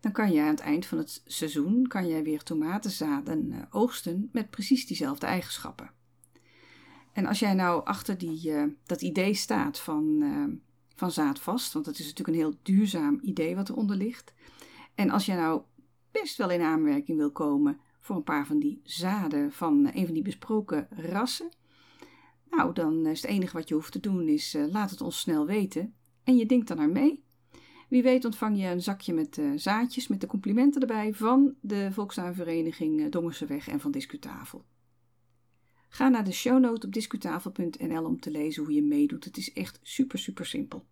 dan 0.00 0.12
kan 0.12 0.32
je 0.32 0.40
aan 0.40 0.46
het 0.46 0.60
eind 0.60 0.86
van 0.86 0.98
het 0.98 1.22
seizoen 1.24 1.86
kan 1.86 2.08
jij 2.08 2.22
weer 2.22 2.42
tomatenzaden 2.42 3.52
uh, 3.52 3.62
oogsten 3.70 4.28
met 4.32 4.50
precies 4.50 4.86
diezelfde 4.86 5.26
eigenschappen. 5.26 5.90
En 7.12 7.26
als 7.26 7.38
jij 7.38 7.54
nou 7.54 7.84
achter 7.84 8.18
die, 8.18 8.52
dat 8.84 9.02
idee 9.02 9.34
staat 9.34 9.78
van, 9.78 10.24
van 10.94 11.10
zaadvast, 11.10 11.72
want 11.72 11.84
dat 11.84 11.98
is 11.98 12.06
natuurlijk 12.06 12.28
een 12.28 12.42
heel 12.44 12.58
duurzaam 12.62 13.18
idee 13.22 13.56
wat 13.56 13.68
eronder 13.68 13.96
ligt. 13.96 14.34
En 14.94 15.10
als 15.10 15.26
jij 15.26 15.36
nou 15.36 15.62
best 16.20 16.36
wel 16.36 16.50
in 16.50 16.60
aanmerking 16.60 17.18
wil 17.18 17.32
komen 17.32 17.80
voor 18.00 18.16
een 18.16 18.22
paar 18.22 18.46
van 18.46 18.58
die 18.58 18.80
zaden 18.84 19.52
van 19.52 19.90
een 19.94 20.04
van 20.04 20.14
die 20.14 20.22
besproken 20.22 20.88
rassen, 20.90 21.48
nou 22.50 22.72
dan 22.72 23.06
is 23.06 23.22
het 23.22 23.30
enige 23.30 23.56
wat 23.56 23.68
je 23.68 23.74
hoeft 23.74 23.92
te 23.92 24.00
doen 24.00 24.28
is 24.28 24.56
laat 24.70 24.90
het 24.90 25.00
ons 25.00 25.20
snel 25.20 25.46
weten 25.46 25.94
en 26.24 26.36
je 26.36 26.46
denkt 26.46 26.68
dan 26.68 26.76
naar 26.76 26.88
mee. 26.88 27.24
Wie 27.88 28.02
weet 28.02 28.24
ontvang 28.24 28.60
je 28.60 28.66
een 28.66 28.82
zakje 28.82 29.12
met 29.12 29.36
uh, 29.36 29.52
zaadjes 29.56 30.08
met 30.08 30.20
de 30.20 30.26
complimenten 30.26 30.80
erbij 30.80 31.14
van 31.14 31.54
de 31.60 31.88
Volkstuinvereniging 31.92 33.08
Dongerseweg 33.10 33.68
en 33.68 33.80
van 33.80 33.90
Discutafel. 33.90 34.64
Ga 35.88 36.08
naar 36.08 36.24
de 36.24 36.32
shownote 36.32 36.86
op 36.86 36.92
discutafel.nl 36.92 38.04
om 38.04 38.20
te 38.20 38.30
lezen 38.30 38.64
hoe 38.64 38.72
je 38.72 38.82
meedoet. 38.82 39.24
Het 39.24 39.36
is 39.36 39.52
echt 39.52 39.78
super 39.82 40.18
super 40.18 40.46
simpel. 40.46 40.86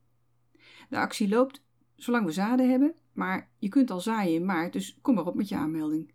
De 0.88 0.96
actie 0.96 1.28
loopt 1.28 1.62
zolang 1.96 2.26
we 2.26 2.32
zaden 2.32 2.70
hebben, 2.70 2.94
maar 3.12 3.50
je 3.58 3.68
kunt 3.68 3.90
al 3.90 4.00
zaaien 4.00 4.34
in 4.34 4.44
maart, 4.44 4.72
dus 4.72 4.98
kom 5.02 5.14
maar 5.14 5.26
op 5.26 5.34
met 5.34 5.48
je 5.48 5.56
aanmelding. 5.56 6.12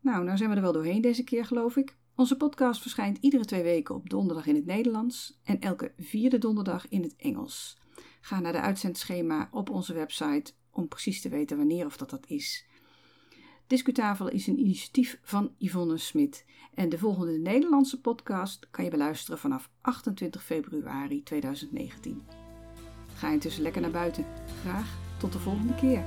Nou, 0.00 0.24
nou 0.24 0.36
zijn 0.36 0.50
we 0.50 0.56
er 0.56 0.62
wel 0.62 0.72
doorheen 0.72 1.00
deze 1.00 1.24
keer 1.24 1.44
geloof 1.44 1.76
ik. 1.76 1.96
Onze 2.14 2.36
podcast 2.36 2.80
verschijnt 2.80 3.18
iedere 3.20 3.44
twee 3.44 3.62
weken 3.62 3.94
op 3.94 4.10
donderdag 4.10 4.46
in 4.46 4.54
het 4.54 4.66
Nederlands 4.66 5.40
en 5.44 5.60
elke 5.60 5.92
vierde 5.98 6.38
donderdag 6.38 6.88
in 6.88 7.02
het 7.02 7.16
Engels. 7.16 7.80
Ga 8.20 8.40
naar 8.40 8.52
de 8.52 8.60
uitzendschema 8.60 9.48
op 9.50 9.70
onze 9.70 9.92
website 9.92 10.52
om 10.70 10.88
precies 10.88 11.20
te 11.20 11.28
weten 11.28 11.56
wanneer 11.56 11.86
of 11.86 11.96
dat 11.96 12.10
dat 12.10 12.26
is. 12.26 12.66
Discutafel 13.66 14.28
is 14.28 14.46
een 14.46 14.58
initiatief 14.58 15.18
van 15.22 15.54
Yvonne 15.58 15.96
Smit 15.96 16.44
en 16.74 16.88
de 16.88 16.98
volgende 16.98 17.38
Nederlandse 17.38 18.00
podcast 18.00 18.70
kan 18.70 18.84
je 18.84 18.90
beluisteren 18.90 19.38
vanaf 19.38 19.70
28 19.80 20.44
februari 20.44 21.22
2019. 21.22 22.41
Ga 23.22 23.30
intussen 23.30 23.62
lekker 23.62 23.80
naar 23.80 23.90
buiten. 23.90 24.24
Graag 24.62 24.86
tot 25.16 25.32
de 25.32 25.38
volgende 25.38 25.74
keer. 25.74 26.04